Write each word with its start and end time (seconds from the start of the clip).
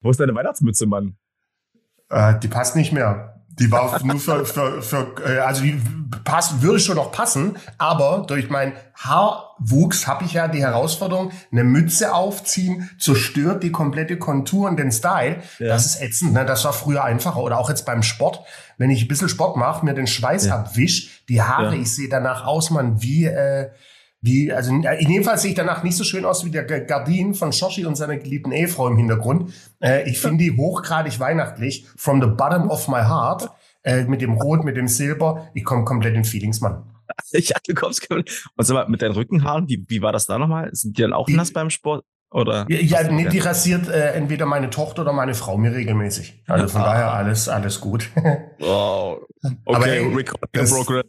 Wo 0.00 0.10
ist 0.10 0.20
deine 0.20 0.34
Weihnachtsmütze, 0.34 0.86
Mann? 0.86 1.16
Äh, 2.08 2.38
die 2.40 2.48
passt 2.48 2.76
nicht 2.76 2.92
mehr. 2.92 3.44
Die 3.58 3.70
war 3.70 4.00
nur 4.04 4.18
für, 4.18 4.44
für, 4.44 4.82
für 4.82 5.14
äh, 5.24 5.38
also 5.38 5.62
die 5.62 5.80
passt, 6.24 6.62
würde 6.62 6.80
schon 6.80 6.96
noch 6.96 7.12
passen, 7.12 7.56
aber 7.78 8.24
durch 8.26 8.48
meinen 8.48 8.72
Haarwuchs 8.94 10.06
habe 10.06 10.24
ich 10.24 10.32
ja 10.32 10.48
die 10.48 10.60
Herausforderung, 10.60 11.30
eine 11.52 11.64
Mütze 11.64 12.14
aufziehen, 12.14 12.90
zerstört 12.98 13.62
die 13.62 13.70
komplette 13.70 14.18
Kontur 14.18 14.68
und 14.68 14.78
den 14.78 14.90
Style. 14.90 15.42
Ja. 15.58 15.68
Das 15.68 15.86
ist 15.86 16.00
ätzend, 16.00 16.32
ne? 16.32 16.44
Das 16.44 16.64
war 16.64 16.72
früher 16.72 17.04
einfacher. 17.04 17.40
Oder 17.40 17.58
auch 17.58 17.68
jetzt 17.68 17.86
beim 17.86 18.02
Sport, 18.02 18.40
wenn 18.78 18.90
ich 18.90 19.02
ein 19.02 19.08
bisschen 19.08 19.28
Sport 19.28 19.56
mache, 19.56 19.84
mir 19.84 19.94
den 19.94 20.06
Schweiß 20.06 20.46
ja. 20.46 20.56
abwisch, 20.56 21.22
die 21.28 21.42
Haare, 21.42 21.76
ja. 21.76 21.82
ich 21.82 21.94
sehe 21.94 22.08
danach 22.08 22.46
aus, 22.46 22.70
man, 22.70 23.02
wie, 23.02 23.26
äh, 23.26 23.70
wie, 24.22 24.52
also 24.52 24.72
in 24.72 24.82
jedem 24.82 25.24
Fall 25.24 25.38
sehe 25.38 25.50
ich 25.50 25.56
danach 25.56 25.82
nicht 25.82 25.96
so 25.96 26.04
schön 26.04 26.26
aus 26.26 26.44
wie 26.44 26.50
der 26.50 26.64
Gardin 26.64 27.34
von 27.34 27.52
Shoshi 27.52 27.86
und 27.86 27.96
seiner 27.96 28.18
geliebten 28.18 28.52
Ehefrau 28.52 28.88
im 28.88 28.96
Hintergrund. 28.96 29.52
Äh, 29.80 30.08
ich 30.10 30.18
finde 30.18 30.44
die 30.44 30.56
hochgradig 30.56 31.18
weihnachtlich. 31.20 31.86
From 31.96 32.20
the 32.20 32.28
bottom 32.28 32.68
of 32.68 32.86
my 32.88 33.00
heart. 33.00 33.48
Äh, 33.82 34.04
mit 34.04 34.20
dem 34.20 34.34
Rot, 34.34 34.62
mit 34.62 34.76
dem 34.76 34.88
Silber. 34.88 35.48
Ich 35.54 35.64
komme 35.64 35.84
komplett 35.84 36.14
in 36.14 36.24
Feelings, 36.24 36.60
Mann. 36.60 36.84
Ich 37.32 37.54
hatte 37.54 37.74
kommst 37.74 38.08
Und 38.10 38.28
sag 38.56 38.74
mal, 38.74 38.88
mit 38.88 39.02
deinen 39.02 39.12
Rückenhaaren, 39.12 39.68
wie, 39.68 39.84
wie 39.88 40.00
war 40.00 40.12
das 40.12 40.26
da 40.26 40.38
nochmal? 40.38 40.70
Sind 40.72 40.96
die 40.96 41.02
dann 41.02 41.12
auch 41.12 41.26
die, 41.26 41.34
nass 41.34 41.52
beim 41.52 41.70
Sport? 41.70 42.04
Oder? 42.30 42.66
Ja, 42.68 42.78
ja 42.78 43.10
nee, 43.10 43.28
die 43.28 43.40
rasiert 43.40 43.88
äh, 43.88 44.12
entweder 44.12 44.46
meine 44.46 44.70
Tochter 44.70 45.02
oder 45.02 45.12
meine 45.12 45.34
Frau 45.34 45.56
mir 45.56 45.74
regelmäßig. 45.74 46.44
Also 46.46 46.68
von 46.68 46.82
ah. 46.82 46.84
daher 46.84 47.12
alles, 47.12 47.48
alles 47.48 47.80
gut. 47.80 48.08
wow. 48.58 49.18
Okay, 49.42 49.56
Aber, 49.64 49.86
ey, 49.88 50.14
Recording 50.14 50.68
Progress. 50.68 51.04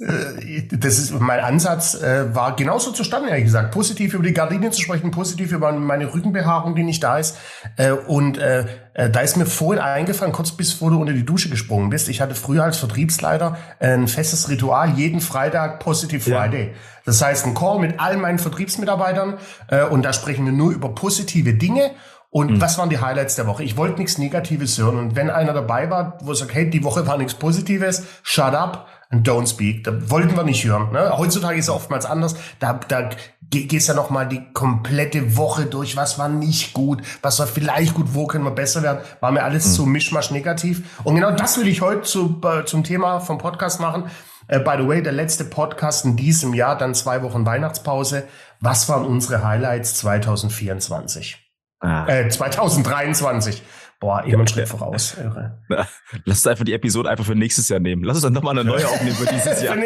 Äh, 0.00 0.62
das 0.72 0.98
ist 0.98 1.18
mein 1.20 1.40
Ansatz 1.40 1.94
äh, 1.94 2.34
war 2.34 2.56
genauso 2.56 2.90
zustande, 2.90 3.28
ehrlich 3.28 3.44
gesagt. 3.44 3.70
Positiv 3.70 4.14
über 4.14 4.24
die 4.24 4.32
Gardinen 4.32 4.72
zu 4.72 4.80
sprechen, 4.80 5.10
positiv 5.10 5.52
über 5.52 5.72
meine 5.72 6.12
Rückenbehaarung, 6.12 6.74
die 6.74 6.82
nicht 6.82 7.02
da 7.02 7.18
ist. 7.18 7.36
Äh, 7.76 7.92
und 7.92 8.38
äh, 8.38 8.66
äh, 8.94 9.10
da 9.10 9.20
ist 9.20 9.36
mir 9.36 9.46
vorhin 9.46 9.82
eingefallen, 9.82 10.32
kurz 10.32 10.50
bevor 10.50 10.90
du 10.90 11.00
unter 11.00 11.12
die 11.12 11.24
Dusche 11.24 11.50
gesprungen 11.50 11.90
bist. 11.90 12.08
Ich 12.08 12.20
hatte 12.20 12.34
früher 12.34 12.64
als 12.64 12.78
Vertriebsleiter 12.78 13.56
ein 13.78 14.08
festes 14.08 14.48
Ritual, 14.48 14.90
jeden 14.90 15.20
Freitag 15.20 15.78
Positive 15.78 16.20
Friday. 16.20 16.68
Ja. 16.68 16.72
Das 17.04 17.22
heißt, 17.22 17.46
ein 17.46 17.54
Call 17.54 17.78
mit 17.78 18.00
all 18.00 18.16
meinen 18.16 18.40
Vertriebsmitarbeitern 18.40 19.38
äh, 19.68 19.84
und 19.84 20.04
da 20.04 20.12
sprechen 20.12 20.44
wir 20.44 20.52
nur 20.52 20.72
über 20.72 20.94
positive 20.94 21.54
Dinge. 21.54 21.92
Und 22.30 22.50
mhm. 22.50 22.60
was 22.60 22.76
waren 22.76 22.90
die 22.90 22.98
Highlights 22.98 23.36
der 23.36 23.46
Woche? 23.46 23.62
Ich 23.62 23.76
wollte 23.76 23.98
nichts 23.98 24.18
Negatives 24.18 24.76
hören. 24.78 24.98
Und 24.98 25.16
wenn 25.16 25.30
einer 25.30 25.54
dabei 25.54 25.88
war, 25.88 26.18
wo 26.22 26.34
sagt, 26.34 26.52
hey, 26.54 26.68
die 26.68 26.82
Woche 26.82 27.06
war 27.06 27.16
nichts 27.16 27.34
Positives, 27.34 28.02
shut 28.24 28.52
up 28.52 28.88
and 29.10 29.26
don't 29.26 29.46
speak. 29.46 29.84
Da 29.84 30.10
wollten 30.10 30.36
wir 30.36 30.44
nicht 30.44 30.64
hören. 30.64 30.92
Ne? 30.92 31.16
Heutzutage 31.16 31.58
ist 31.58 31.66
es 31.66 31.70
oftmals 31.70 32.06
anders. 32.06 32.36
Da, 32.58 32.74
da 32.88 33.10
gehst 33.50 33.88
ja 33.88 33.94
noch 33.94 34.10
mal 34.10 34.26
die 34.26 34.42
komplette 34.52 35.36
Woche 35.36 35.66
durch. 35.66 35.96
Was 35.96 36.18
war 36.18 36.28
nicht 36.28 36.72
gut? 36.72 37.02
Was 37.22 37.38
war 37.38 37.46
vielleicht 37.46 37.94
gut? 37.94 38.14
Wo 38.14 38.26
können 38.26 38.44
wir 38.44 38.50
besser 38.50 38.82
werden? 38.82 39.00
War 39.20 39.30
mir 39.30 39.42
alles 39.42 39.66
mhm. 39.66 39.72
zu 39.72 39.86
mischmasch 39.86 40.30
negativ. 40.30 41.00
Und 41.04 41.14
genau 41.14 41.30
das 41.30 41.58
will 41.58 41.68
ich 41.68 41.80
heute 41.80 42.02
zu, 42.02 42.40
äh, 42.44 42.64
zum 42.64 42.84
Thema 42.84 43.20
vom 43.20 43.38
Podcast 43.38 43.80
machen. 43.80 44.04
Uh, 44.52 44.60
by 44.60 44.76
the 44.78 44.86
way, 44.86 45.02
der 45.02 45.12
letzte 45.12 45.44
Podcast 45.44 46.04
in 46.04 46.16
diesem 46.16 46.54
Jahr, 46.54 46.78
dann 46.78 46.94
zwei 46.94 47.22
Wochen 47.22 47.44
Weihnachtspause. 47.44 48.28
Was 48.60 48.88
waren 48.88 49.04
unsere 49.04 49.42
Highlights 49.42 49.96
2024? 49.96 51.42
Ah. 51.80 52.06
Äh, 52.06 52.28
2023. 52.28 53.62
Boah, 53.98 54.24
eben 54.24 54.36
einen 54.36 54.46
Schritt 54.46 54.68
voraus. 54.68 55.16
Irre. 55.16 55.58
Lass 55.68 56.38
uns 56.38 56.46
einfach 56.46 56.64
die 56.64 56.74
Episode 56.74 57.08
einfach 57.08 57.24
für 57.24 57.34
nächstes 57.34 57.68
Jahr 57.68 57.80
nehmen. 57.80 58.04
Lass 58.04 58.16
uns 58.16 58.24
dann 58.24 58.34
nochmal 58.34 58.58
eine 58.58 58.68
neue 58.68 58.86
aufnehmen 58.86 59.16
für 59.16 59.26
dieses 59.26 59.62
Jahr. 59.62 59.76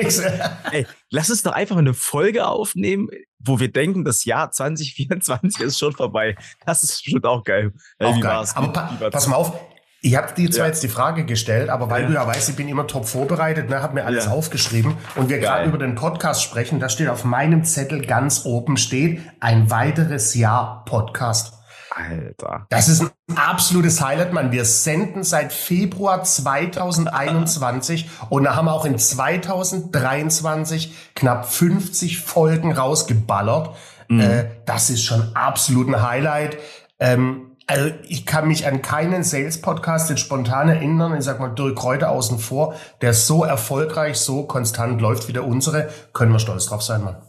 Ey, 0.72 0.86
lass 1.10 1.30
uns 1.30 1.42
doch 1.42 1.52
einfach 1.52 1.76
eine 1.76 1.94
Folge 1.94 2.46
aufnehmen, 2.46 3.08
wo 3.38 3.60
wir 3.60 3.70
denken, 3.70 4.04
das 4.04 4.24
Jahr 4.24 4.50
2024 4.50 5.60
ist 5.60 5.78
schon 5.78 5.92
vorbei. 5.92 6.36
Das 6.66 6.82
ist 6.82 7.02
bestimmt 7.02 7.24
auch 7.24 7.44
geil. 7.44 7.72
Ey, 7.98 8.06
auch 8.06 8.20
geil. 8.20 8.44
Aber 8.54 8.72
pa 8.72 9.10
pass 9.10 9.28
mal 9.28 9.36
auf, 9.36 9.54
ich 10.02 10.16
habe 10.16 10.32
dir 10.34 10.50
zwar 10.50 10.64
ja. 10.64 10.66
jetzt 10.68 10.82
die 10.82 10.88
Frage 10.88 11.26
gestellt, 11.26 11.68
aber 11.68 11.90
weil 11.90 12.02
ja. 12.02 12.08
du 12.08 12.14
ja 12.14 12.26
weißt, 12.26 12.48
ich 12.48 12.56
bin 12.56 12.68
immer 12.68 12.86
top 12.86 13.06
vorbereitet, 13.06 13.68
ne, 13.68 13.82
habe 13.82 13.94
mir 13.94 14.06
alles 14.06 14.24
ja. 14.24 14.30
aufgeschrieben 14.30 14.94
und 15.14 15.28
wir 15.28 15.38
gerade 15.38 15.68
über 15.68 15.76
den 15.76 15.94
Podcast 15.94 16.42
sprechen, 16.42 16.80
da 16.80 16.88
steht 16.88 17.08
auf 17.08 17.24
meinem 17.24 17.64
Zettel 17.64 18.04
ganz 18.06 18.46
oben 18.46 18.78
steht 18.78 19.20
ein 19.40 19.70
weiteres 19.70 20.34
Jahr 20.34 20.84
Podcast. 20.86 21.59
Alter. 21.90 22.66
Das 22.70 22.88
ist 22.88 23.02
ein 23.02 23.10
absolutes 23.36 24.00
Highlight, 24.00 24.32
Mann. 24.32 24.52
Wir 24.52 24.64
senden 24.64 25.24
seit 25.24 25.52
Februar 25.52 26.22
2021 26.22 28.08
und 28.28 28.44
da 28.44 28.56
haben 28.56 28.66
wir 28.66 28.72
auch 28.72 28.84
in 28.84 28.98
2023 28.98 30.94
knapp 31.14 31.46
50 31.52 32.20
Folgen 32.20 32.72
rausgeballert. 32.72 33.74
Mhm. 34.08 34.20
Äh, 34.20 34.44
das 34.66 34.90
ist 34.90 35.02
schon 35.02 35.34
absolut 35.34 35.88
ein 35.88 36.02
Highlight. 36.02 36.58
Ähm, 36.98 37.56
also 37.66 37.90
ich 38.08 38.26
kann 38.26 38.48
mich 38.48 38.66
an 38.66 38.82
keinen 38.82 39.22
Sales-Podcast 39.22 40.10
jetzt 40.10 40.20
spontan 40.20 40.68
erinnern, 40.68 41.16
ich 41.16 41.24
sag 41.24 41.38
mal 41.38 41.54
Dirk 41.54 41.76
Kräuter 41.76 42.10
außen 42.10 42.40
vor, 42.40 42.74
der 43.00 43.14
so 43.14 43.44
erfolgreich, 43.44 44.16
so 44.16 44.42
konstant 44.42 45.00
läuft 45.00 45.28
wie 45.28 45.32
der 45.32 45.46
unsere. 45.46 45.88
Können 46.12 46.32
wir 46.32 46.40
stolz 46.40 46.66
drauf 46.66 46.82
sein, 46.82 47.04
Mann. 47.04 47.22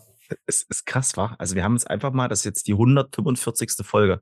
Es 0.47 0.63
ist 0.63 0.85
krass, 0.85 1.16
war. 1.16 1.35
Also 1.38 1.55
wir 1.55 1.63
haben 1.63 1.75
jetzt 1.75 1.89
einfach 1.89 2.11
mal, 2.11 2.27
das 2.27 2.39
ist 2.39 2.45
jetzt 2.45 2.67
die 2.67 2.73
145. 2.73 3.85
Folge. 3.85 4.21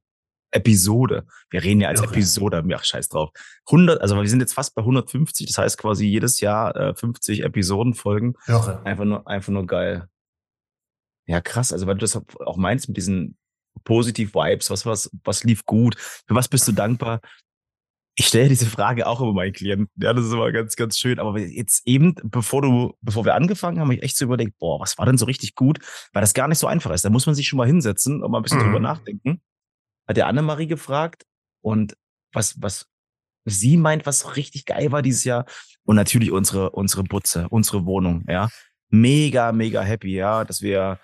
Episode. 0.52 1.26
Wir 1.50 1.64
reden 1.64 1.82
ja 1.82 1.90
als 1.90 2.02
okay. 2.02 2.12
Episode, 2.12 2.64
ach 2.74 2.84
scheiß 2.84 3.10
drauf. 3.10 3.32
100, 3.68 4.02
also 4.02 4.16
wir 4.16 4.28
sind 4.28 4.40
jetzt 4.40 4.54
fast 4.54 4.76
bei 4.76 4.82
150, 4.82 5.48
das 5.48 5.58
heißt 5.58 5.78
quasi 5.78 6.06
jedes 6.06 6.40
Jahr 6.42 6.76
äh, 6.76 6.96
50 6.96 7.44
Episodenfolgen. 7.44 8.36
Okay. 8.48 8.78
Einfach 8.84 9.06
nur, 9.06 9.28
einfach 9.28 9.52
nur 9.52 9.68
geil. 9.68 10.08
Ja, 11.28 11.42
krass, 11.42 11.72
also 11.72 11.86
weil 11.86 11.96
du 11.96 12.02
das 12.02 12.20
auch 12.46 12.58
meinst 12.58 12.88
mit 12.88 12.98
diesen 12.98 13.38
positiv 13.84 14.34
Vibes, 14.34 14.70
was, 14.72 14.86
was, 14.86 15.12
was 15.24 15.44
lief 15.44 15.66
gut, 15.66 15.96
für 15.98 16.36
was 16.36 16.48
bist 16.48 16.68
du 16.68 16.72
dankbar? 16.72 17.22
Ich 18.16 18.28
stelle 18.28 18.50
diese 18.50 18.66
Frage 18.66 19.08
auch 19.08 19.22
immer 19.22 19.32
meinen 19.32 19.54
Klienten. 19.54 19.88
Ja, 19.96 20.12
das 20.12 20.26
ist 20.26 20.34
immer 20.34 20.52
ganz, 20.52 20.76
ganz 20.76 20.98
schön. 20.98 21.20
Aber 21.20 21.40
jetzt 21.40 21.88
eben, 21.88 22.16
bevor 22.22 22.62
du, 22.62 22.94
bevor 23.00 23.24
wir 23.24 23.34
angefangen 23.34 23.80
haben, 23.80 23.88
habe 23.88 23.96
ich 23.96 24.04
echt 24.04 24.18
so 24.18 24.26
überlegt, 24.26 24.58
boah, 24.60 24.78
was 24.82 24.98
war 24.98 25.06
denn 25.06 25.18
so 25.18 25.24
richtig 25.24 25.56
gut? 25.56 25.80
Weil 26.12 26.20
das 26.20 26.34
gar 26.34 26.50
nicht 26.50 26.58
so 26.58 26.68
einfach 26.68 26.92
ist. 26.92 27.06
Da 27.06 27.10
muss 27.10 27.28
man 27.28 27.36
sich 27.36 27.48
schon 27.48 27.56
mal 27.56 27.68
hinsetzen 27.68 28.22
und 28.22 28.30
mal 28.30 28.40
ein 28.40 28.44
bisschen 28.44 28.60
mhm. 28.60 28.64
drüber 28.66 28.82
nachdenken 28.82 29.42
hat 30.10 30.18
der 30.18 30.28
Annemarie 30.28 30.68
gefragt 30.68 31.26
und 31.62 31.96
was, 32.34 32.62
was 32.62 32.88
sie 33.46 33.78
meint, 33.78 34.06
was 34.06 34.36
richtig 34.36 34.66
geil 34.66 34.92
war 34.92 35.02
dieses 35.02 35.24
Jahr. 35.24 35.46
Und 35.84 35.96
natürlich 35.96 36.32
unsere, 36.32 36.72
unsere 36.72 37.04
Butze, 37.04 37.48
unsere 37.50 37.86
Wohnung, 37.86 38.26
ja. 38.28 38.50
Mega, 38.90 39.52
mega 39.52 39.82
happy, 39.82 40.16
ja, 40.16 40.44
dass 40.44 40.64
wir 40.64 41.00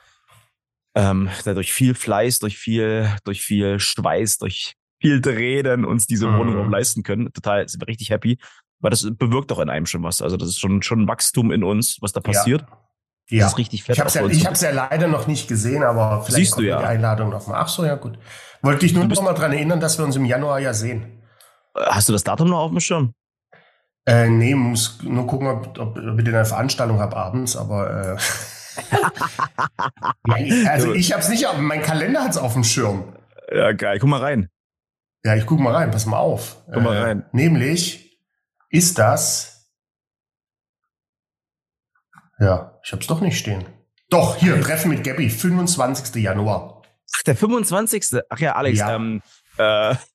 ähm, 0.95 1.29
durch 1.43 1.71
viel 1.71 1.93
Fleiß, 1.93 2.39
durch 2.39 2.57
viel, 2.57 3.15
durch 3.25 3.41
viel 3.41 3.79
Schweiß, 3.79 4.39
durch 4.39 4.73
viel 4.99 5.21
Drehen 5.21 5.85
uns 5.85 6.07
diese 6.07 6.27
mhm. 6.27 6.37
Wohnung 6.39 6.65
auch 6.65 6.69
leisten 6.69 7.03
können. 7.03 7.31
Total, 7.31 7.67
sind 7.69 7.81
wir 7.81 7.87
richtig 7.87 8.09
happy. 8.09 8.39
Weil 8.79 8.89
das 8.89 9.07
bewirkt 9.17 9.51
doch 9.51 9.59
in 9.59 9.69
einem 9.69 9.85
schon 9.85 10.01
was. 10.01 10.21
Also 10.21 10.35
das 10.35 10.49
ist 10.49 10.59
schon, 10.59 10.81
schon 10.81 11.01
ein 11.01 11.07
Wachstum 11.07 11.51
in 11.51 11.63
uns, 11.63 11.97
was 12.01 12.11
da 12.11 12.21
passiert. 12.21 12.61
Ja. 12.61 12.84
Ja. 13.29 13.43
Das 13.43 13.53
ist 13.53 13.57
richtig 13.57 13.83
fett. 13.83 13.95
Ich 13.95 13.99
habe 14.45 14.53
es 14.53 14.61
ja, 14.61 14.69
ja 14.69 14.87
leider 14.89 15.07
noch 15.07 15.25
nicht 15.25 15.47
gesehen, 15.47 15.83
aber 15.83 16.21
vielleicht 16.21 16.35
Siehst 16.35 16.53
kommt 16.53 16.65
du 16.65 16.69
ja. 16.69 16.79
die 16.79 16.85
Einladung 16.85 17.29
nochmal. 17.29 17.59
Ach 17.61 17.67
so, 17.67 17.83
ja 17.83 17.95
gut. 17.95 18.19
Wollte 18.61 18.85
ich 18.85 18.93
nur 18.93 19.05
noch 19.05 19.21
mal 19.21 19.33
dran 19.33 19.51
erinnern, 19.51 19.79
dass 19.79 19.97
wir 19.97 20.05
uns 20.05 20.15
im 20.15 20.25
Januar 20.25 20.59
ja 20.59 20.73
sehen. 20.73 21.23
Hast 21.75 22.07
du 22.07 22.13
das 22.13 22.23
Datum 22.23 22.49
noch 22.49 22.59
auf 22.59 22.71
dem 22.71 22.79
Schirm? 22.79 23.13
Äh, 24.07 24.29
nee, 24.29 24.53
muss 24.53 24.99
nur 25.01 25.25
gucken, 25.25 25.47
ob, 25.47 25.79
ob, 25.79 25.97
ob 25.97 26.19
ich 26.19 26.27
eine 26.27 26.45
Veranstaltung 26.45 26.99
habe 26.99 27.17
abends, 27.17 27.57
aber 27.57 28.17
äh, 28.17 28.17
also 30.67 30.93
ich 30.93 31.11
habe 31.11 31.21
es 31.21 31.29
nicht, 31.29 31.47
aber 31.47 31.57
mein 31.57 31.81
Kalender 31.81 32.23
hat 32.23 32.31
es 32.31 32.37
auf 32.37 32.53
dem 32.53 32.63
Schirm. 32.63 33.15
Ja, 33.51 33.71
geil. 33.71 33.97
Guck 33.99 34.09
mal 34.09 34.21
rein. 34.21 34.49
Ja, 35.23 35.35
ich 35.35 35.45
guck 35.45 35.59
mal 35.59 35.73
rein. 35.73 35.91
Pass 35.91 36.05
mal 36.05 36.19
auf. 36.19 36.57
Guck 36.71 36.83
mal 36.83 36.95
äh, 36.95 37.01
rein. 37.01 37.25
Nämlich 37.31 38.19
ist 38.69 38.99
das 38.99 39.54
ja, 42.39 42.79
ich 42.83 42.91
hab's 42.91 43.07
doch 43.07 43.21
nicht 43.21 43.37
stehen. 43.37 43.65
Doch, 44.09 44.35
hier, 44.35 44.59
Treffen 44.61 44.89
mit 44.89 45.03
Gabby, 45.03 45.29
25. 45.29 46.21
Januar. 46.21 46.83
Ach, 47.17 47.23
der 47.23 47.35
25. 47.35 48.21
Ach 48.29 48.39
ja, 48.39 48.55
Alex, 48.55 48.79
ja. 48.79 48.95
Ähm, 48.95 49.21
äh, 49.57 49.95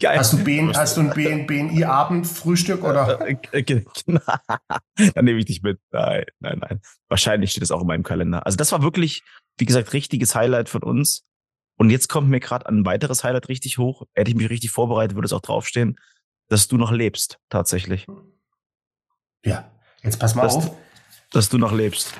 Geil. 0.00 0.18
Hast 0.18 0.32
du, 0.32 0.42
BN, 0.42 0.76
hast 0.76 0.96
du 0.96 1.02
ein 1.02 1.46
BNI-Abendfrühstück 1.46 2.82
oder? 2.82 3.20
Äh, 3.28 3.36
äh, 3.52 3.62
genau. 3.62 3.90
Dann 5.14 5.24
nehme 5.24 5.38
ich 5.38 5.44
dich 5.44 5.62
mit. 5.62 5.78
Nein, 5.90 6.24
nein, 6.40 6.58
nein. 6.58 6.80
Wahrscheinlich 7.08 7.52
steht 7.52 7.62
es 7.62 7.70
auch 7.70 7.80
in 7.80 7.86
meinem 7.86 8.02
Kalender. 8.02 8.44
Also 8.44 8.56
das 8.56 8.72
war 8.72 8.82
wirklich, 8.82 9.22
wie 9.56 9.66
gesagt, 9.66 9.92
richtiges 9.92 10.34
Highlight 10.34 10.68
von 10.68 10.82
uns. 10.82 11.24
Und 11.76 11.90
jetzt 11.90 12.08
kommt 12.08 12.28
mir 12.28 12.40
gerade 12.40 12.66
ein 12.66 12.84
weiteres 12.84 13.22
Highlight 13.22 13.48
richtig 13.48 13.78
hoch. 13.78 14.02
Hätte 14.14 14.30
ich 14.30 14.36
mich 14.36 14.50
richtig 14.50 14.70
vorbereitet, 14.70 15.16
würde 15.16 15.26
es 15.26 15.32
auch 15.32 15.40
draufstehen, 15.40 15.96
dass 16.48 16.66
du 16.66 16.76
noch 16.76 16.90
lebst, 16.90 17.38
tatsächlich. 17.48 18.06
Ja, 19.44 19.70
jetzt 20.02 20.18
pass 20.18 20.34
mal 20.34 20.42
dass, 20.42 20.56
auf 20.56 20.76
dass 21.32 21.48
du 21.48 21.58
noch 21.58 21.72
lebst. 21.72 22.14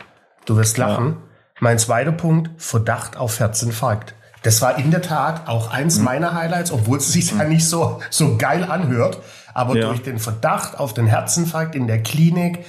Du 0.47 0.57
wirst 0.57 0.79
lachen. 0.79 1.07
Ja. 1.07 1.17
Mein 1.61 1.79
zweiter 1.79 2.13
Punkt, 2.13 2.51
Verdacht 2.61 3.17
auf 3.17 3.41
Herzinfarkt. 3.41 4.15
Das 4.43 4.63
war 4.63 4.79
in 4.79 4.91
der 4.91 5.03
Tat 5.03 5.49
auch 5.49 5.71
eins 5.71 5.99
mhm. 5.99 6.05
meiner 6.05 6.35
Highlights, 6.35 6.71
obwohl 6.71 6.99
es 6.99 7.13
sich 7.13 7.33
ja 7.33 7.45
nicht 7.45 7.67
so, 7.67 8.01
so 8.11 8.37
geil 8.37 8.65
anhört. 8.65 9.21
Aber 9.55 9.77
ja. 9.77 9.89
durch 9.89 10.03
den 10.03 10.19
Verdacht 10.19 10.79
auf 10.79 10.95
den 10.95 11.07
Herzinfarkt 11.07 11.75
in 11.75 11.87
der 11.87 12.03
Klinik, 12.03 12.65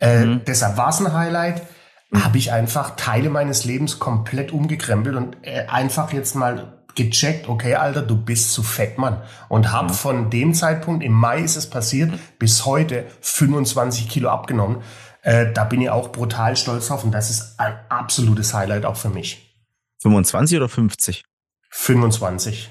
äh, 0.00 0.24
mhm. 0.24 0.42
deshalb 0.44 0.76
war 0.76 0.88
es 0.88 0.98
ein 0.98 1.12
Highlight, 1.12 1.62
mhm. 2.10 2.24
habe 2.24 2.38
ich 2.38 2.52
einfach 2.52 2.96
Teile 2.96 3.30
meines 3.30 3.64
Lebens 3.64 4.00
komplett 4.00 4.50
umgekrempelt 4.50 5.14
und 5.14 5.36
äh, 5.42 5.66
einfach 5.68 6.12
jetzt 6.12 6.34
mal 6.34 6.78
gecheckt, 6.94 7.48
okay, 7.48 7.76
Alter, 7.76 8.02
du 8.02 8.16
bist 8.16 8.52
zu 8.52 8.62
fett, 8.62 8.98
Mann. 8.98 9.22
Und 9.48 9.72
hab 9.72 9.84
mhm. 9.84 9.94
von 9.94 10.30
dem 10.30 10.54
Zeitpunkt, 10.54 11.04
im 11.04 11.12
Mai 11.12 11.40
ist 11.40 11.56
es 11.56 11.70
passiert, 11.70 12.12
bis 12.38 12.66
heute 12.66 13.06
25 13.20 14.08
Kilo 14.08 14.28
abgenommen. 14.28 14.82
Äh, 15.22 15.52
da 15.52 15.64
bin 15.64 15.80
ich 15.80 15.90
auch 15.90 16.10
brutal 16.10 16.56
stolz 16.56 16.88
drauf 16.88 17.04
und 17.04 17.12
das 17.12 17.30
ist 17.30 17.58
ein 17.58 17.78
absolutes 17.88 18.52
Highlight 18.54 18.84
auch 18.84 18.96
für 18.96 19.08
mich. 19.08 19.56
25 20.02 20.56
oder 20.56 20.68
50? 20.68 21.24
25. 21.70 22.70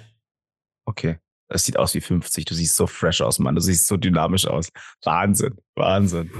Okay. 0.85 1.17
Das 1.47 1.65
sieht 1.65 1.77
aus 1.77 1.93
wie 1.93 2.01
50. 2.01 2.45
Du 2.45 2.53
siehst 2.53 2.77
so 2.77 2.87
fresh 2.87 3.19
aus, 3.21 3.39
Mann. 3.39 3.55
Du 3.55 3.61
siehst 3.61 3.87
so 3.87 3.97
dynamisch 3.97 4.47
aus. 4.47 4.69
Wahnsinn. 5.03 5.57
Wahnsinn. 5.75 6.31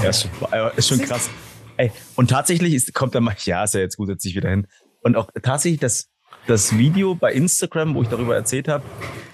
Ja, 0.00 0.10
ist 0.10 0.22
schon, 0.22 0.70
ist 0.76 0.88
schon 0.88 1.00
krass. 1.00 1.28
Ey, 1.76 1.90
und 2.14 2.30
tatsächlich 2.30 2.74
ist, 2.74 2.94
kommt 2.94 3.14
dann 3.14 3.24
mal, 3.24 3.34
ja, 3.40 3.64
ist 3.64 3.74
ja 3.74 3.80
jetzt 3.80 3.96
gut, 3.96 4.06
setz 4.08 4.22
dich 4.22 4.36
wieder 4.36 4.50
hin. 4.50 4.68
Und 5.02 5.16
auch 5.16 5.28
tatsächlich 5.42 5.80
das, 5.80 6.08
das 6.46 6.76
Video 6.76 7.16
bei 7.16 7.32
Instagram, 7.32 7.94
wo 7.94 8.02
ich 8.02 8.08
darüber 8.08 8.36
erzählt 8.36 8.68
habe, 8.68 8.84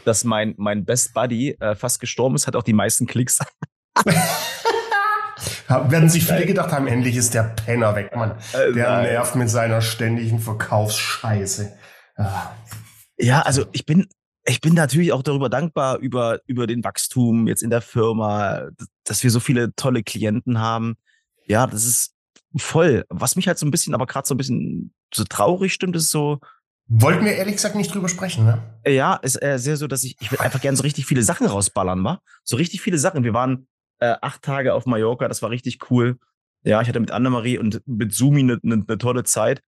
dass 0.05 0.25
mein, 0.25 0.55
mein 0.57 0.85
Best 0.85 1.13
Buddy 1.13 1.57
äh, 1.61 1.75
fast 1.75 2.01
gestorben 2.01 2.35
ist, 2.35 2.47
hat 2.47 2.57
auch 2.57 2.63
die 2.63 2.73
meisten 2.73 3.07
Klicks. 3.07 3.39
Werden 5.69 6.09
sich 6.09 6.27
viele 6.27 6.47
gedacht 6.47 6.73
haben, 6.73 6.87
endlich 6.87 7.17
ist 7.17 7.35
der 7.35 7.43
Penner 7.43 7.95
weg, 7.97 8.15
Mann. 8.15 8.33
Äh, 8.53 8.73
der 8.73 8.91
Nein. 8.91 9.03
nervt 9.05 9.35
mit 9.37 9.51
seiner 9.51 9.81
ständigen 9.81 10.39
Verkaufsscheiße. 10.39 11.73
Ah. 12.17 12.53
Ja, 13.19 13.43
also 13.43 13.67
ich 13.73 13.87
bin, 13.87 14.07
ich 14.45 14.61
bin 14.61 14.75
natürlich 14.75 15.13
auch 15.13 15.23
darüber 15.23 15.49
dankbar 15.49 15.99
über, 15.99 16.41
über 16.47 16.67
den 16.67 16.85
Wachstum 16.85 17.47
jetzt 17.47 17.63
in 17.63 17.71
der 17.71 17.81
Firma, 17.81 18.69
dass 19.05 19.23
wir 19.23 19.31
so 19.31 19.41
viele 19.41 19.75
tolle 19.75 20.03
Klienten 20.03 20.61
haben. 20.61 20.97
Ja, 21.47 21.67
das 21.67 21.85
ist, 21.85 22.17
voll. 22.59 23.05
Was 23.09 23.37
mich 23.37 23.49
halt 23.49 23.59
so 23.59 23.67
ein 23.67 23.71
bisschen, 23.71 23.95
aber 23.95 24.07
gerade 24.07 24.27
so 24.27 24.35
ein 24.35 24.39
bisschen 24.39 24.95
so 25.13 25.25
traurig 25.25 25.73
stimmt, 25.73 25.97
ist 25.97 26.11
so. 26.11 26.41
Wollten 26.89 27.25
wir 27.25 27.35
ehrlich 27.35 27.57
gesagt 27.57 27.75
nicht 27.75 27.93
drüber 27.93 28.09
sprechen, 28.09 28.45
ne? 28.45 28.63
Ja, 28.87 29.17
ist 29.17 29.43
äh, 29.43 29.59
sehr 29.59 29.77
so, 29.77 29.89
dass 29.89 30.05
ich, 30.05 30.17
ich 30.21 30.31
will 30.31 30.39
einfach 30.39 30.61
gerne 30.61 30.77
so 30.77 30.83
richtig 30.83 31.07
viele 31.07 31.23
Sachen 31.23 31.47
rausballern, 31.47 32.03
wa? 32.05 32.21
So 32.45 32.57
richtig 32.57 32.81
viele 32.81 32.99
Sachen. 32.99 33.25
Wir 33.25 33.35
waren 33.35 33.67
äh, 34.01 34.15
acht 34.21 34.43
Tage 34.43 34.75
auf 34.75 34.87
Mallorca, 34.87 35.29
das 35.29 35.43
war 35.43 35.51
richtig 35.51 35.91
cool. 35.91 36.19
Ja, 36.63 36.81
ich 36.81 36.89
hatte 36.89 37.01
mit 37.01 37.11
Annemarie 37.11 37.59
und 37.59 37.81
mit 37.87 38.13
Sumi 38.13 38.41
eine 38.41 38.59
ne, 38.63 38.85
ne 38.87 38.99
tolle 38.99 39.25
Zeit. 39.25 39.63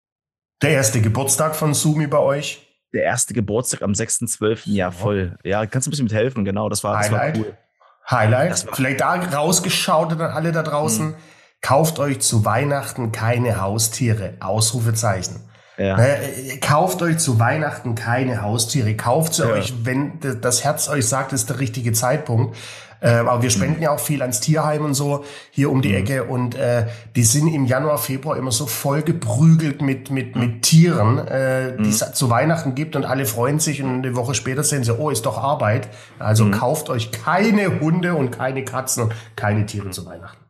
Der 0.63 0.71
erste 0.71 1.01
Geburtstag 1.01 1.55
von 1.55 1.75
Sumi 1.75 2.07
bei 2.07 2.19
euch? 2.19 2.67
Der 2.95 3.05
erste 3.05 3.35
Geburtstag 3.35 3.83
am 3.83 3.93
6.12. 3.93 4.63
Ja, 4.65 4.91
voll. 4.91 5.37
Ja, 5.45 5.67
kannst 5.67 5.87
du 5.87 5.91
ein 5.91 5.93
bisschen 5.93 6.07
mithelfen, 6.07 6.45
genau. 6.45 6.71
Das 6.71 6.83
war, 6.83 6.99
Highlight. 6.99 7.37
das 7.37 7.43
war 7.43 7.47
cool. 7.47 7.57
Highlight. 8.11 8.67
War 8.67 8.75
Vielleicht 8.75 9.01
da 9.01 9.15
rausgeschaut 9.15 10.13
an 10.13 10.21
alle 10.21 10.53
da 10.53 10.63
draußen. 10.63 11.09
Mhm. 11.09 11.15
Kauft 11.61 11.99
euch 11.99 12.21
zu 12.21 12.45
Weihnachten 12.45 13.13
keine 13.13 13.61
Haustiere. 13.61 14.35
Ausrufezeichen. 14.41 15.41
Ja. 15.77 15.97
Ne, 15.97 16.59
kauft 16.63 17.03
euch 17.03 17.19
zu 17.19 17.39
Weihnachten 17.39 17.95
keine 17.95 18.41
Haustiere. 18.41 18.95
Kauft 18.95 19.35
sie 19.35 19.43
ja. 19.43 19.51
euch, 19.51 19.85
wenn 19.85 20.19
das 20.41 20.65
Herz 20.65 20.89
euch 20.89 21.07
sagt, 21.07 21.33
ist 21.33 21.51
der 21.51 21.59
richtige 21.59 21.93
Zeitpunkt. 21.93 22.57
Äh, 23.01 23.11
aber 23.11 23.43
wir 23.43 23.51
spenden 23.51 23.77
mhm. 23.77 23.83
ja 23.83 23.91
auch 23.91 24.01
viel 24.01 24.23
ans 24.23 24.41
Tierheim 24.41 24.85
und 24.85 24.95
so 24.95 25.25
hier 25.51 25.71
um 25.71 25.83
die 25.83 25.91
mhm. 25.91 25.95
Ecke 25.95 26.25
und 26.25 26.55
äh, 26.55 26.87
die 27.15 27.25
sind 27.25 27.49
im 27.49 27.67
Januar, 27.67 27.99
Februar 27.99 28.37
immer 28.37 28.53
so 28.53 28.67
voll 28.67 29.03
geprügelt 29.03 29.83
mit 29.83 30.11
mit 30.11 30.35
mhm. 30.35 30.41
mit 30.41 30.63
Tieren, 30.63 31.19
äh, 31.19 31.77
die 31.77 31.91
es 31.91 31.99
zu 32.13 32.31
Weihnachten 32.31 32.75
gibt 32.75 32.97
und 32.97 33.05
alle 33.05 33.27
freuen 33.27 33.59
sich 33.59 33.83
und 33.83 34.05
eine 34.05 34.17
Woche 34.17 34.35
später 34.35 34.65
sehen 34.65 34.85
sie, 34.85 34.97
oh, 34.97 35.11
ist 35.11 35.27
doch 35.27 35.39
Arbeit. 35.39 35.89
Also 36.19 36.45
mhm. 36.45 36.53
kauft 36.53 36.89
euch 36.89 37.13
keine 37.13 37.81
Hunde 37.81 38.15
und 38.15 38.31
keine 38.31 38.65
Katzen 38.65 39.05
und 39.05 39.13
keine 39.37 39.67
Tiere 39.67 39.91
zu 39.91 40.07
Weihnachten. 40.07 40.47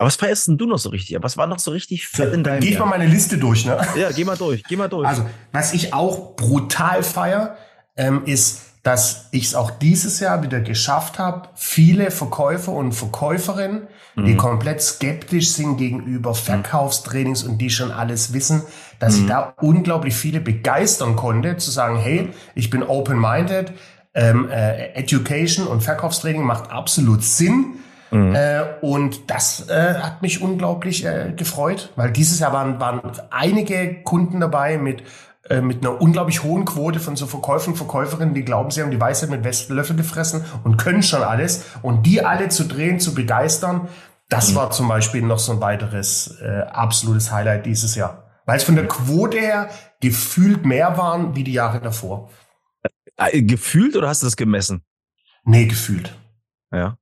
Aber 0.00 0.06
was 0.06 0.16
feierst 0.16 0.48
denn 0.48 0.56
du 0.56 0.64
noch 0.64 0.78
so 0.78 0.88
richtig? 0.88 1.18
Was 1.20 1.36
war 1.36 1.46
noch 1.46 1.58
so 1.58 1.72
richtig 1.72 2.06
fett 2.08 2.32
in 2.32 2.42
deinem 2.42 2.60
Geh 2.60 2.70
ich 2.70 2.78
mal 2.78 2.86
meine 2.86 3.04
Liste 3.04 3.36
durch, 3.36 3.66
ne? 3.66 3.78
Ja, 3.96 4.10
geh 4.10 4.24
mal 4.24 4.38
durch, 4.38 4.62
geh 4.64 4.76
mal 4.76 4.88
durch. 4.88 5.06
Also, 5.06 5.26
was 5.52 5.74
ich 5.74 5.92
auch 5.92 6.36
brutal 6.36 7.02
feier, 7.02 7.58
ähm, 7.96 8.22
ist, 8.24 8.62
dass 8.82 9.28
ich 9.30 9.44
es 9.44 9.54
auch 9.54 9.70
dieses 9.70 10.20
Jahr 10.20 10.42
wieder 10.42 10.60
geschafft 10.60 11.18
habe, 11.18 11.48
viele 11.54 12.10
Verkäufer 12.10 12.72
und 12.72 12.92
Verkäuferinnen, 12.92 13.88
mhm. 14.14 14.24
die 14.24 14.36
komplett 14.36 14.80
skeptisch 14.80 15.52
sind 15.52 15.76
gegenüber 15.76 16.34
Verkaufstrainings 16.34 17.42
und 17.42 17.58
die 17.58 17.70
schon 17.70 17.90
alles 17.90 18.32
wissen, 18.32 18.62
dass 18.98 19.16
mhm. 19.16 19.22
ich 19.22 19.28
da 19.28 19.54
unglaublich 19.60 20.14
viele 20.14 20.40
begeistern 20.40 21.16
konnte, 21.16 21.58
zu 21.58 21.70
sagen, 21.70 21.98
hey, 21.98 22.30
ich 22.54 22.70
bin 22.70 22.82
open-minded, 22.82 23.72
ähm, 24.14 24.48
äh, 24.50 24.94
Education 24.94 25.66
und 25.66 25.82
Verkaufstraining 25.82 26.42
macht 26.42 26.70
absolut 26.70 27.22
Sinn 27.22 27.74
Mhm. 28.10 28.34
Äh, 28.34 28.62
und 28.80 29.30
das 29.30 29.68
äh, 29.68 29.94
hat 29.94 30.22
mich 30.22 30.42
unglaublich 30.42 31.04
äh, 31.04 31.32
gefreut, 31.36 31.92
weil 31.96 32.10
dieses 32.10 32.40
Jahr 32.40 32.52
waren, 32.52 32.80
waren 32.80 33.00
einige 33.30 34.02
Kunden 34.02 34.40
dabei 34.40 34.78
mit 34.78 35.04
äh, 35.50 35.60
mit 35.60 35.84
einer 35.84 36.00
unglaublich 36.00 36.44
hohen 36.44 36.64
Quote 36.64 37.00
von 37.00 37.16
so 37.16 37.26
Verkäufern 37.26 37.72
und 37.72 37.76
Verkäuferinnen, 37.76 38.34
die 38.34 38.44
glauben, 38.44 38.70
sie 38.70 38.82
haben 38.82 38.92
die 38.92 39.00
Weisheit 39.00 39.30
mit 39.30 39.44
Löffel 39.68 39.96
gefressen 39.96 40.44
und 40.62 40.76
können 40.76 41.02
schon 41.02 41.24
alles. 41.24 41.64
Und 41.82 42.06
die 42.06 42.24
alle 42.24 42.48
zu 42.50 42.68
drehen, 42.68 43.00
zu 43.00 43.14
begeistern, 43.14 43.88
das 44.28 44.52
mhm. 44.52 44.54
war 44.54 44.70
zum 44.70 44.86
Beispiel 44.86 45.22
noch 45.22 45.40
so 45.40 45.50
ein 45.50 45.60
weiteres 45.60 46.38
äh, 46.40 46.60
absolutes 46.70 47.32
Highlight 47.32 47.66
dieses 47.66 47.96
Jahr. 47.96 48.30
Weil 48.46 48.58
es 48.58 48.62
von 48.62 48.76
der 48.76 48.86
Quote 48.86 49.40
her 49.40 49.70
gefühlt 50.00 50.64
mehr 50.64 50.96
waren 50.96 51.34
wie 51.34 51.42
die 51.42 51.52
Jahre 51.52 51.80
davor. 51.80 52.30
Äh, 53.16 53.42
gefühlt 53.42 53.96
oder 53.96 54.08
hast 54.08 54.22
du 54.22 54.28
das 54.28 54.36
gemessen? 54.36 54.84
Nee, 55.42 55.66
gefühlt. 55.66 56.16
Ja. 56.72 56.96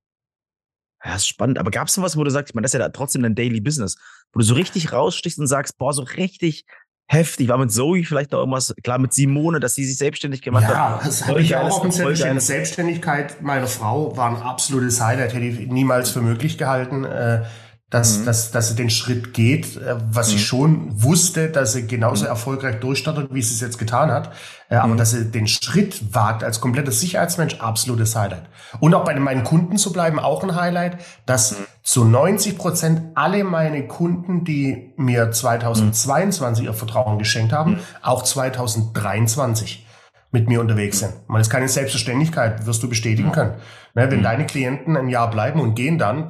Ja, 1.04 1.14
ist 1.14 1.28
spannend. 1.28 1.58
Aber 1.58 1.70
gab 1.70 1.88
es 1.88 2.00
was, 2.00 2.16
wo 2.16 2.24
du 2.24 2.30
sagst, 2.30 2.50
ich 2.50 2.54
meine, 2.54 2.64
das 2.64 2.70
ist 2.70 2.80
ja 2.80 2.86
da 2.86 2.88
trotzdem 2.88 3.22
dein 3.22 3.34
Daily 3.34 3.60
Business, 3.60 3.96
wo 4.32 4.38
du 4.38 4.44
so 4.44 4.54
richtig 4.54 4.90
rausstichst 4.90 5.38
und 5.38 5.48
sagst, 5.48 5.76
boah, 5.76 5.92
so 5.92 6.02
richtig 6.02 6.64
heftig. 7.08 7.48
War 7.48 7.58
mit 7.58 7.72
Zoe 7.72 8.04
vielleicht 8.04 8.32
noch 8.32 8.38
irgendwas, 8.40 8.74
klar 8.84 8.98
mit 8.98 9.12
Simone, 9.12 9.58
dass 9.58 9.74
sie 9.74 9.84
sich 9.84 9.98
selbstständig 9.98 10.42
gemacht 10.42 10.64
ja, 10.64 10.68
hat. 10.68 11.00
Ja, 11.00 11.06
das 11.06 11.26
habe 11.26 11.40
ich 11.40 11.56
auch 11.56 11.70
auf 11.70 11.82
dem 11.82 11.90
Zettel 11.90 12.40
Selbstständigkeit 12.40 13.42
meiner 13.42 13.66
Frau 13.66 14.16
war 14.16 14.28
ein 14.28 14.36
absolutes 14.36 15.00
Highlight, 15.00 15.34
hätte 15.34 15.44
ich 15.44 15.66
niemals 15.66 16.10
für 16.10 16.20
möglich 16.20 16.58
gehalten. 16.58 17.04
Äh, 17.04 17.42
dass, 17.90 18.18
mhm. 18.18 18.24
dass, 18.26 18.50
dass 18.50 18.68
sie 18.68 18.76
den 18.76 18.90
Schritt 18.90 19.32
geht, 19.32 19.76
äh, 19.76 19.96
was 20.10 20.30
mhm. 20.30 20.36
ich 20.36 20.46
schon 20.46 21.02
wusste, 21.02 21.48
dass 21.48 21.72
sie 21.72 21.86
genauso 21.86 22.24
mhm. 22.24 22.30
erfolgreich 22.30 22.80
durchstartet, 22.80 23.32
wie 23.32 23.40
sie 23.40 23.54
es 23.54 23.60
jetzt 23.60 23.78
getan 23.78 24.10
hat. 24.10 24.32
Äh, 24.68 24.76
aber 24.76 24.94
mhm. 24.94 24.98
dass 24.98 25.12
sie 25.12 25.30
den 25.30 25.46
Schritt 25.46 26.14
wagt 26.14 26.44
als 26.44 26.60
komplettes 26.60 27.00
Sicherheitsmensch, 27.00 27.60
absolutes 27.60 28.14
Highlight. 28.14 28.44
Und 28.80 28.94
auch 28.94 29.04
bei 29.04 29.18
meinen 29.18 29.42
Kunden 29.42 29.78
zu 29.78 29.92
bleiben, 29.92 30.18
auch 30.18 30.42
ein 30.42 30.54
Highlight, 30.54 30.98
dass 31.24 31.52
mhm. 31.52 31.64
zu 31.82 32.04
90 32.04 32.58
Prozent 32.58 33.02
alle 33.14 33.42
meine 33.42 33.86
Kunden, 33.86 34.44
die 34.44 34.92
mir 34.96 35.30
2022 35.30 36.66
ihr 36.66 36.74
Vertrauen 36.74 37.18
geschenkt 37.18 37.54
haben, 37.54 37.72
mhm. 37.72 37.78
auch 38.02 38.22
2023 38.22 39.86
mit 40.30 40.46
mir 40.46 40.60
unterwegs 40.60 40.98
sind. 40.98 41.14
Man 41.26 41.40
ist 41.40 41.48
keine 41.48 41.70
Selbstverständlichkeit, 41.70 42.66
wirst 42.66 42.82
du 42.82 42.88
bestätigen 42.90 43.32
können. 43.32 43.54
Ne, 43.94 44.10
wenn 44.10 44.22
deine 44.22 44.44
Klienten 44.44 44.94
ein 44.94 45.08
Jahr 45.08 45.30
bleiben 45.30 45.58
und 45.58 45.74
gehen 45.74 45.96
dann, 45.96 46.28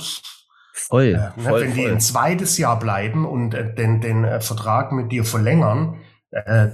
Voll, 0.78 1.14
äh, 1.14 1.40
voll 1.40 1.60
Wenn 1.62 1.72
voll. 1.72 1.76
die 1.76 1.86
ein 1.86 2.00
zweites 2.00 2.58
Jahr 2.58 2.78
bleiben 2.78 3.26
und 3.26 3.54
äh, 3.54 3.74
den, 3.74 4.00
den 4.00 4.24
äh, 4.24 4.40
Vertrag 4.40 4.92
mit 4.92 5.12
dir 5.12 5.24
verlängern, 5.24 6.00
äh, 6.30 6.68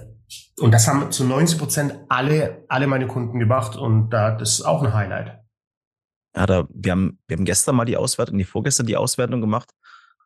und 0.58 0.73
das 0.73 0.88
haben 0.88 1.11
zu 1.11 1.25
90 1.25 1.58
Prozent 1.58 1.94
alle, 2.08 2.64
alle 2.68 2.87
meine 2.87 3.06
Kunden 3.06 3.38
gemacht 3.38 3.76
und 3.76 4.11
da, 4.11 4.32
das 4.32 4.54
ist 4.54 4.62
auch 4.62 4.82
ein 4.82 4.92
Highlight. 4.92 5.40
Ja, 6.37 6.46
da, 6.46 6.66
wir 6.70 6.92
haben, 6.92 7.18
wir 7.26 7.37
haben 7.37 7.44
gestern 7.44 7.76
mal 7.76 7.84
die 7.84 7.96
Auswertung, 7.96 8.38
die 8.38 8.44
vorgestern 8.44 8.87
die 8.87 8.96
Auswertung 8.96 9.40
gemacht. 9.40 9.70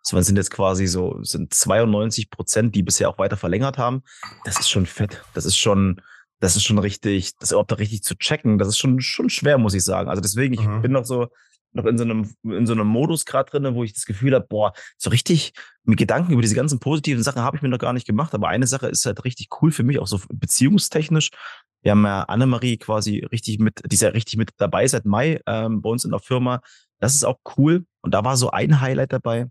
So, 0.02 0.18
sind 0.20 0.36
jetzt 0.36 0.50
quasi 0.50 0.86
so, 0.86 1.22
sind 1.22 1.52
92 1.52 2.30
Prozent, 2.30 2.74
die 2.74 2.82
bisher 2.82 3.10
auch 3.10 3.18
weiter 3.18 3.36
verlängert 3.36 3.76
haben. 3.76 4.02
Das 4.44 4.58
ist 4.58 4.70
schon 4.70 4.86
fett. 4.86 5.22
Das 5.34 5.44
ist 5.44 5.56
schon, 5.56 6.00
das 6.40 6.56
ist 6.56 6.64
schon 6.64 6.78
richtig, 6.78 7.36
das 7.38 7.50
überhaupt 7.50 7.72
da 7.72 7.76
richtig 7.76 8.04
zu 8.04 8.14
checken. 8.14 8.58
Das 8.58 8.68
ist 8.68 8.78
schon, 8.78 9.00
schon 9.00 9.28
schwer, 9.28 9.58
muss 9.58 9.74
ich 9.74 9.84
sagen. 9.84 10.08
Also 10.08 10.22
deswegen, 10.22 10.54
ich 10.54 10.66
mhm. 10.66 10.80
bin 10.80 10.92
noch 10.92 11.04
so, 11.04 11.28
noch 11.72 11.84
in 11.84 11.98
so 11.98 12.04
einem, 12.04 12.30
in 12.44 12.66
so 12.66 12.72
einem 12.72 12.86
Modus 12.86 13.24
gerade 13.24 13.50
drin, 13.50 13.74
wo 13.74 13.84
ich 13.84 13.92
das 13.92 14.06
Gefühl 14.06 14.34
habe, 14.34 14.46
boah, 14.48 14.72
so 14.96 15.10
richtig 15.10 15.52
mit 15.84 15.98
Gedanken 15.98 16.32
über 16.32 16.42
diese 16.42 16.54
ganzen 16.54 16.78
positiven 16.80 17.22
Sachen 17.22 17.42
habe 17.42 17.56
ich 17.56 17.62
mir 17.62 17.68
noch 17.68 17.78
gar 17.78 17.92
nicht 17.92 18.06
gemacht. 18.06 18.34
Aber 18.34 18.48
eine 18.48 18.66
Sache 18.66 18.88
ist 18.88 19.06
halt 19.06 19.24
richtig 19.24 19.48
cool 19.60 19.70
für 19.70 19.82
mich, 19.82 19.98
auch 19.98 20.06
so 20.06 20.20
beziehungstechnisch. 20.32 21.30
Wir 21.82 21.92
haben 21.92 22.04
ja 22.04 22.22
Annemarie 22.22 22.76
quasi 22.76 23.20
richtig 23.30 23.58
mit, 23.58 23.82
die 23.86 23.94
ist 23.94 24.02
ja 24.02 24.08
richtig 24.10 24.36
mit 24.36 24.50
dabei 24.56 24.86
seit 24.86 25.04
Mai 25.04 25.40
ähm, 25.46 25.80
bei 25.80 25.90
uns 25.90 26.04
in 26.04 26.10
der 26.10 26.20
Firma. 26.20 26.60
Das 26.98 27.14
ist 27.14 27.24
auch 27.24 27.38
cool. 27.56 27.84
Und 28.00 28.12
da 28.12 28.24
war 28.24 28.36
so 28.36 28.50
ein 28.50 28.80
Highlight 28.80 29.12
dabei. 29.12 29.46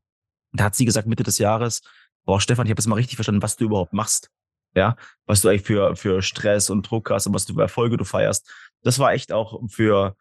Da 0.52 0.66
hat 0.66 0.76
sie 0.76 0.86
gesagt, 0.86 1.08
Mitte 1.08 1.24
des 1.24 1.38
Jahres, 1.38 1.82
boah, 2.26 2.42
Stefan, 2.42 2.66
ich 2.66 2.72
habe 2.72 2.80
jetzt 2.80 2.88
mal 2.88 2.96
richtig 2.96 3.16
verstanden, 3.16 3.42
was 3.42 3.56
du 3.56 3.66
überhaupt 3.66 3.94
machst. 3.94 4.30
Ja, 4.76 4.96
was 5.26 5.42
du 5.42 5.48
eigentlich 5.48 5.64
für, 5.64 5.96
für 5.96 6.22
Stress 6.22 6.70
und 6.70 6.84
Druck 6.84 7.10
hast 7.10 7.26
und 7.26 7.34
was 7.34 7.46
du 7.46 7.56
für 7.56 7.62
Erfolge 7.62 7.98
du 7.98 8.04
feierst. 8.04 8.52
Das 8.84 9.00
war 9.00 9.14
echt 9.14 9.32
auch 9.32 9.60
für, 9.70 10.16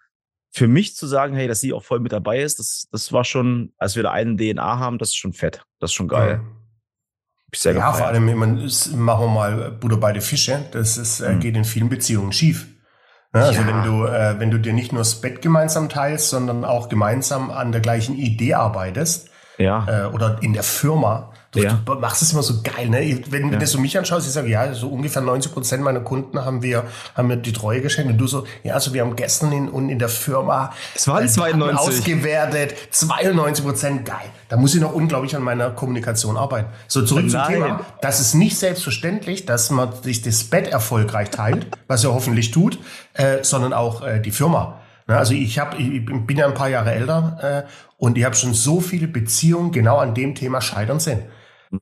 für 0.50 0.68
mich 0.68 0.96
zu 0.96 1.06
sagen, 1.06 1.34
hey, 1.34 1.48
dass 1.48 1.60
sie 1.60 1.72
auch 1.72 1.82
voll 1.84 2.00
mit 2.00 2.12
dabei 2.12 2.40
ist, 2.40 2.58
das, 2.58 2.88
das 2.90 3.12
war 3.12 3.24
schon, 3.24 3.72
als 3.78 3.96
wir 3.96 4.02
da 4.02 4.12
einen 4.12 4.36
DNA 4.36 4.78
haben, 4.78 4.98
das 4.98 5.10
ist 5.10 5.16
schon 5.16 5.32
fett. 5.32 5.64
Das 5.80 5.90
ist 5.90 5.94
schon 5.94 6.08
geil. 6.08 6.38
Mhm. 6.38 6.56
ja, 7.52 7.72
gefeiert. 7.72 7.96
vor 7.96 8.06
allem, 8.06 8.38
man, 8.38 8.56
machen 8.94 9.24
wir 9.24 9.28
mal 9.28 9.70
Butter 9.72 9.98
bei 9.98 10.12
die 10.12 10.20
Fische. 10.20 10.64
Das 10.72 10.96
ist, 10.96 11.20
mhm. 11.20 11.40
geht 11.40 11.56
in 11.56 11.64
vielen 11.64 11.88
Beziehungen 11.88 12.32
schief. 12.32 12.66
Ja, 13.34 13.42
also 13.42 13.60
ja. 13.60 13.66
wenn 13.66 13.82
du, 13.82 14.04
äh, 14.06 14.38
wenn 14.38 14.50
du 14.50 14.58
dir 14.58 14.72
nicht 14.72 14.92
nur 14.92 15.00
das 15.00 15.20
Bett 15.20 15.42
gemeinsam 15.42 15.88
teilst, 15.88 16.30
sondern 16.30 16.64
auch 16.64 16.88
gemeinsam 16.88 17.50
an 17.50 17.72
der 17.72 17.82
gleichen 17.82 18.16
Idee 18.16 18.54
arbeitest, 18.54 19.30
Ja. 19.58 19.86
Äh, 19.88 20.06
oder 20.14 20.38
in 20.42 20.52
der 20.52 20.62
Firma. 20.62 21.30
Du, 21.52 21.60
Ja. 21.62 21.78
du 21.86 21.94
machst 21.94 22.20
es 22.20 22.32
immer 22.32 22.42
so 22.42 22.60
geil, 22.62 22.88
ne? 22.90 23.22
Wenn 23.30 23.52
Ja. 23.52 23.58
du 23.58 23.66
so 23.66 23.78
mich 23.78 23.96
anschaust, 23.96 24.26
ich 24.26 24.32
sage, 24.32 24.48
ja, 24.48 24.74
so 24.74 24.88
ungefähr 24.88 25.22
90 25.22 25.54
Prozent 25.54 25.82
meiner 25.82 26.00
Kunden 26.00 26.44
haben 26.44 26.62
wir, 26.62 26.84
haben 27.14 27.28
mir 27.28 27.38
die 27.38 27.52
Treue 27.52 27.80
geschenkt. 27.80 28.10
Und 28.12 28.18
du 28.18 28.26
so, 28.26 28.44
ja, 28.62 28.74
also 28.74 28.92
wir 28.92 29.00
haben 29.00 29.16
gestern 29.16 29.52
in, 29.52 29.68
und 29.70 29.88
in 29.88 29.98
der 29.98 30.10
Firma 30.10 30.72
Es 30.94 31.08
waren 31.08 31.18
äh, 31.24 31.26
Daten 31.26 31.32
92. 31.34 31.78
ausgewertet, 31.88 32.74
92 32.90 33.64
Prozent 33.64 34.04
geil. 34.04 34.26
Da 34.48 34.56
muss 34.56 34.74
ich 34.74 34.80
noch 34.80 34.92
unglaublich 34.92 35.34
an 35.34 35.42
meiner 35.42 35.70
Kommunikation 35.70 36.36
arbeiten. 36.36 36.68
So, 36.88 37.02
zurück 37.02 37.30
zum 37.30 37.40
Nein. 37.40 37.52
Thema. 37.52 37.80
Das 38.02 38.20
ist 38.20 38.34
nicht 38.34 38.58
selbstverständlich, 38.58 39.46
dass 39.46 39.70
man 39.70 39.90
sich 40.02 40.20
das 40.22 40.44
Bett 40.44 40.68
erfolgreich 40.68 41.30
teilt, 41.30 41.68
was 41.86 42.04
er 42.04 42.12
hoffentlich 42.12 42.50
tut, 42.50 42.78
äh, 43.14 43.38
sondern 43.42 43.72
auch 43.72 44.02
äh, 44.02 44.20
die 44.20 44.30
Firma. 44.32 44.80
Ne, 45.06 45.16
also 45.16 45.34
ich 45.34 45.58
habe, 45.58 45.76
ich 45.76 46.04
bin 46.04 46.36
ja 46.36 46.46
ein 46.46 46.54
paar 46.54 46.68
Jahre 46.68 46.92
älter 46.92 47.66
äh, 47.66 47.70
und 47.96 48.18
ich 48.18 48.24
habe 48.24 48.34
schon 48.34 48.54
so 48.54 48.80
viele 48.80 49.06
Beziehungen 49.06 49.70
genau 49.70 49.98
an 49.98 50.14
dem 50.14 50.34
Thema 50.34 50.60
scheitern 50.60 51.00
sehen. 51.00 51.22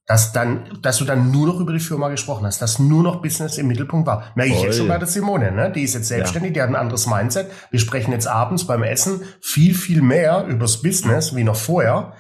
Dass 0.07 0.33
dann, 0.33 0.79
dass 0.81 0.97
du 0.97 1.05
dann 1.05 1.31
nur 1.31 1.47
noch 1.47 1.61
über 1.61 1.73
die 1.73 1.79
Firma 1.79 2.09
gesprochen 2.09 2.47
hast, 2.47 2.61
dass 2.63 2.79
nur 2.79 3.03
noch 3.03 3.21
Business 3.21 3.59
im 3.59 3.69
Mittelpunkt 3.69 4.07
war. 4.07 4.33
Merke 4.35 4.53
ich 4.53 4.63
jetzt 4.63 4.79
schon 4.79 4.89
bei 4.89 4.97
der 4.97 5.07
Simone, 5.07 5.53
ne? 5.53 5.71
Die 5.71 5.83
ist 5.83 5.95
jetzt 5.95 6.09
selbstständig, 6.09 6.55
die 6.55 6.63
hat 6.63 6.71
ein 6.71 6.75
anderes 6.75 7.07
Mindset. 7.07 7.51
Wir 7.71 7.79
sprechen 7.79 8.11
jetzt 8.11 8.27
abends 8.27 8.67
beim 8.67 8.83
Essen 8.83 9.21
viel, 9.43 9.75
viel 9.75 10.01
mehr 10.01 10.47
übers 10.47 10.81
Business 10.81 11.37
wie 11.37 11.45
noch 11.45 11.57
vorher. 11.57 12.15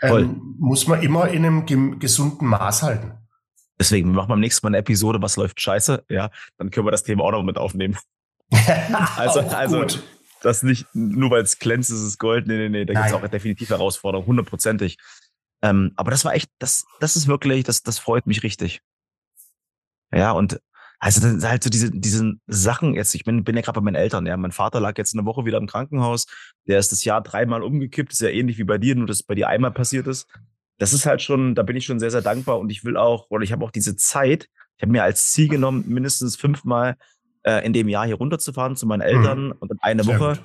Ähm, 0.00 0.54
muss 0.60 0.86
man 0.86 1.02
immer 1.02 1.28
in 1.28 1.44
einem 1.44 1.66
gesunden 1.98 2.46
Maß 2.46 2.84
halten. 2.84 3.14
Deswegen, 3.80 4.10
wir 4.10 4.16
machen 4.16 4.28
beim 4.28 4.40
nächsten 4.40 4.64
Mal 4.64 4.70
eine 4.70 4.78
Episode, 4.78 5.20
was 5.20 5.36
läuft 5.36 5.60
scheiße, 5.60 6.04
ja, 6.08 6.30
dann 6.56 6.70
können 6.70 6.86
wir 6.86 6.92
das 6.92 7.02
Thema 7.02 7.24
auch 7.24 7.32
noch 7.32 7.42
mit 7.42 7.58
aufnehmen. 7.58 7.96
Also, 9.16 9.40
also 9.40 9.80
gut. 9.80 10.02
Das 10.42 10.62
nicht, 10.62 10.86
nur 10.94 11.30
weil 11.30 11.42
es 11.42 11.58
glänzt, 11.58 11.90
ist 11.90 12.00
es 12.00 12.18
Gold. 12.18 12.46
Nee, 12.46 12.56
nee, 12.56 12.68
nee, 12.68 12.84
da 12.84 12.94
gibt 12.94 13.06
es 13.06 13.12
auch 13.12 13.26
definitiv 13.28 13.70
Herausforderungen, 13.70 14.26
hundertprozentig. 14.26 14.98
Ähm, 15.62 15.92
aber 15.96 16.10
das 16.10 16.24
war 16.24 16.34
echt, 16.34 16.50
das, 16.58 16.86
das 17.00 17.16
ist 17.16 17.26
wirklich, 17.26 17.64
das, 17.64 17.82
das 17.82 17.98
freut 17.98 18.26
mich 18.26 18.42
richtig. 18.42 18.80
Ja, 20.12 20.32
und 20.32 20.60
also 21.00 21.20
dann 21.20 21.42
halt 21.48 21.62
so 21.62 21.70
diese, 21.70 21.90
diese 21.90 22.34
Sachen 22.46 22.94
jetzt, 22.94 23.14
ich 23.14 23.24
bin, 23.24 23.44
bin 23.44 23.54
ja 23.54 23.62
gerade 23.62 23.80
bei 23.80 23.84
meinen 23.84 23.94
Eltern, 23.94 24.26
ja. 24.26 24.36
Mein 24.36 24.52
Vater 24.52 24.80
lag 24.80 24.98
jetzt 24.98 25.14
eine 25.14 25.24
Woche 25.24 25.44
wieder 25.44 25.58
im 25.58 25.66
Krankenhaus, 25.66 26.26
der 26.66 26.78
ist 26.78 26.90
das 26.90 27.04
Jahr 27.04 27.22
dreimal 27.22 27.62
umgekippt, 27.62 28.12
ist 28.12 28.20
ja 28.20 28.28
ähnlich 28.28 28.58
wie 28.58 28.64
bei 28.64 28.78
dir, 28.78 28.96
nur 28.96 29.06
dass 29.06 29.18
es 29.18 29.22
bei 29.22 29.34
dir 29.34 29.48
einmal 29.48 29.70
passiert 29.70 30.06
ist. 30.06 30.26
Das 30.78 30.92
ist 30.92 31.06
halt 31.06 31.22
schon, 31.22 31.54
da 31.54 31.62
bin 31.62 31.76
ich 31.76 31.86
schon 31.86 32.00
sehr, 32.00 32.10
sehr 32.10 32.22
dankbar 32.22 32.58
und 32.58 32.70
ich 32.70 32.84
will 32.84 32.96
auch, 32.96 33.30
oder 33.30 33.44
ich 33.44 33.52
habe 33.52 33.64
auch 33.64 33.70
diese 33.70 33.96
Zeit, 33.96 34.48
ich 34.76 34.82
habe 34.82 34.92
mir 34.92 35.02
als 35.02 35.30
Ziel 35.32 35.48
genommen, 35.48 35.84
mindestens 35.88 36.36
fünfmal 36.36 36.96
äh, 37.48 37.64
in 37.64 37.72
dem 37.72 37.88
Jahr 37.88 38.06
hier 38.06 38.16
runterzufahren 38.16 38.76
zu 38.76 38.86
meinen 38.86 39.00
Eltern 39.00 39.52
und 39.52 39.70
dann 39.70 39.78
eine 39.80 40.04
Sehr 40.04 40.18
Woche. 40.20 40.36
gut. 40.36 40.42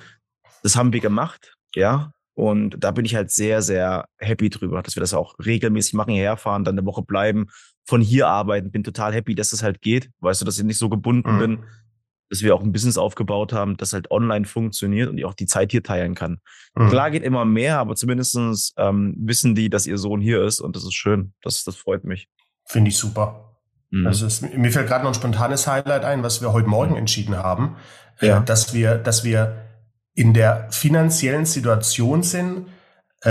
Das 0.62 0.76
haben 0.76 0.92
wir 0.92 1.00
gemacht, 1.00 1.54
ja. 1.74 2.12
Und 2.36 2.76
da 2.82 2.90
bin 2.90 3.04
ich 3.04 3.14
halt 3.14 3.30
sehr, 3.30 3.62
sehr 3.62 4.06
happy 4.18 4.50
drüber, 4.50 4.82
dass 4.82 4.96
wir 4.96 5.00
das 5.00 5.14
auch 5.14 5.34
regelmäßig 5.44 5.94
machen, 5.94 6.14
hierher 6.14 6.36
fahren, 6.36 6.64
dann 6.64 6.76
eine 6.76 6.86
Woche 6.86 7.02
bleiben, 7.02 7.46
von 7.86 8.00
hier 8.00 8.26
arbeiten. 8.26 8.72
Bin 8.72 8.82
total 8.82 9.12
happy, 9.12 9.34
dass 9.36 9.50
das 9.50 9.62
halt 9.62 9.80
geht. 9.82 10.10
Weißt 10.20 10.40
du, 10.40 10.44
dass 10.44 10.58
ich 10.58 10.64
nicht 10.64 10.78
so 10.78 10.88
gebunden 10.88 11.34
Mhm. 11.34 11.38
bin, 11.38 11.64
dass 12.30 12.42
wir 12.42 12.54
auch 12.56 12.62
ein 12.62 12.72
Business 12.72 12.98
aufgebaut 12.98 13.52
haben, 13.52 13.76
das 13.76 13.92
halt 13.92 14.10
online 14.10 14.46
funktioniert 14.46 15.08
und 15.10 15.18
ich 15.18 15.24
auch 15.26 15.34
die 15.34 15.46
Zeit 15.46 15.70
hier 15.70 15.82
teilen 15.84 16.14
kann. 16.16 16.38
Mhm. 16.74 16.88
Klar 16.88 17.10
geht 17.12 17.22
immer 17.22 17.44
mehr, 17.44 17.78
aber 17.78 17.94
zumindestens 17.94 18.72
ähm, 18.78 19.14
wissen 19.18 19.54
die, 19.54 19.70
dass 19.70 19.86
ihr 19.86 19.98
Sohn 19.98 20.20
hier 20.20 20.42
ist 20.42 20.60
und 20.60 20.74
das 20.74 20.82
ist 20.82 20.94
schön. 20.94 21.34
Das, 21.42 21.62
das 21.62 21.76
freut 21.76 22.02
mich. 22.04 22.28
Finde 22.66 22.88
ich 22.88 22.96
super. 22.96 23.53
Mhm. 23.94 24.06
Also 24.06 24.26
es, 24.26 24.42
mir 24.42 24.72
fällt 24.72 24.88
gerade 24.88 25.04
noch 25.04 25.10
ein 25.12 25.14
spontanes 25.14 25.66
Highlight 25.66 26.04
ein, 26.04 26.22
was 26.22 26.42
wir 26.42 26.52
heute 26.52 26.68
Morgen 26.68 26.96
entschieden 26.96 27.36
haben, 27.36 27.76
Ja. 28.20 28.38
äh, 28.38 28.44
dass 28.44 28.74
wir, 28.74 28.96
dass 28.96 29.24
wir 29.24 29.56
in 30.14 30.34
der 30.34 30.66
finanziellen 30.70 31.46
Situation 31.46 32.22
sind, 32.22 32.66
äh, 33.22 33.30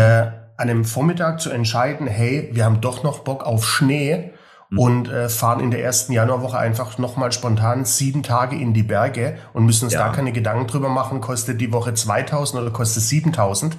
an 0.55 0.69
einem 0.69 0.85
Vormittag 0.85 1.41
zu 1.41 1.49
entscheiden, 1.49 2.07
hey, 2.07 2.49
wir 2.53 2.63
haben 2.65 2.79
doch 2.81 3.03
noch 3.03 3.19
Bock 3.19 3.43
auf 3.45 3.65
Schnee 3.67 4.31
Mhm. 4.69 4.79
und 4.79 5.09
äh, 5.09 5.27
fahren 5.29 5.59
in 5.59 5.71
der 5.71 5.83
ersten 5.83 6.13
Januarwoche 6.13 6.57
einfach 6.57 6.97
nochmal 6.97 7.31
spontan 7.31 7.85
sieben 7.85 8.23
Tage 8.23 8.55
in 8.55 8.73
die 8.73 8.83
Berge 8.83 9.37
und 9.53 9.65
müssen 9.65 9.85
uns 9.85 9.93
Ja. 9.93 10.07
da 10.07 10.13
keine 10.13 10.31
Gedanken 10.31 10.67
drüber 10.67 10.89
machen, 10.89 11.19
kostet 11.21 11.59
die 11.59 11.71
Woche 11.73 11.93
2000 11.93 12.61
oder 12.61 12.71
kostet 12.71 13.03
7000. 13.03 13.75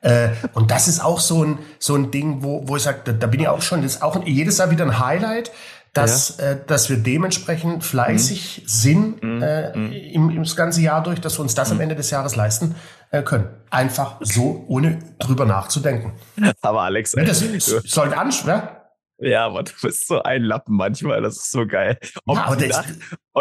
Äh, 0.00 0.28
und 0.54 0.70
das 0.70 0.86
ist 0.86 1.04
auch 1.04 1.18
so 1.18 1.44
ein, 1.44 1.58
so 1.80 1.96
ein 1.96 2.10
Ding, 2.12 2.42
wo, 2.44 2.62
wo 2.68 2.76
ich 2.76 2.82
sage, 2.84 3.00
da, 3.04 3.12
da 3.12 3.26
bin 3.26 3.40
ich 3.40 3.48
auch 3.48 3.62
schon, 3.62 3.82
das 3.82 3.96
ist 3.96 4.02
auch 4.02 4.24
jedes 4.24 4.58
Jahr 4.58 4.70
wieder 4.70 4.84
ein 4.84 5.00
Highlight, 5.00 5.50
dass, 6.02 6.38
äh, 6.38 6.56
dass 6.66 6.88
wir 6.90 6.96
dementsprechend 6.96 7.84
fleißig 7.84 8.62
sind 8.66 9.22
Mhm. 9.22 9.42
äh, 9.42 9.76
Mhm. 9.76 9.92
im, 9.92 10.30
im 10.30 10.42
ganze 10.56 10.80
Jahr 10.80 11.02
durch, 11.02 11.20
dass 11.20 11.38
wir 11.38 11.42
uns 11.42 11.54
das 11.54 11.70
am 11.70 11.80
Ende 11.80 11.94
des 11.94 12.10
Jahres 12.10 12.36
leisten 12.36 12.74
äh, 13.10 13.22
können. 13.22 13.48
Einfach 13.70 14.16
so, 14.20 14.64
ohne 14.68 14.98
drüber 15.18 15.44
nachzudenken. 15.44 16.12
Aber 16.62 16.82
Alex, 16.82 17.14
Ne, 17.16 17.24
das 17.24 17.40
soll 17.84 18.12
an, 18.14 18.28
ne? 18.46 18.68
ja, 19.20 19.46
aber 19.46 19.62
du 19.64 19.72
bist 19.82 20.06
so 20.06 20.22
ein 20.22 20.42
Lappen 20.42 20.76
manchmal. 20.76 21.20
Das 21.22 21.36
ist 21.36 21.50
so 21.50 21.66
geil. 21.66 21.98
Ob 22.26 22.36
Ja, 22.36 22.44
aber 22.44 22.56
die, 22.56 22.68
Nacht, 22.68 22.86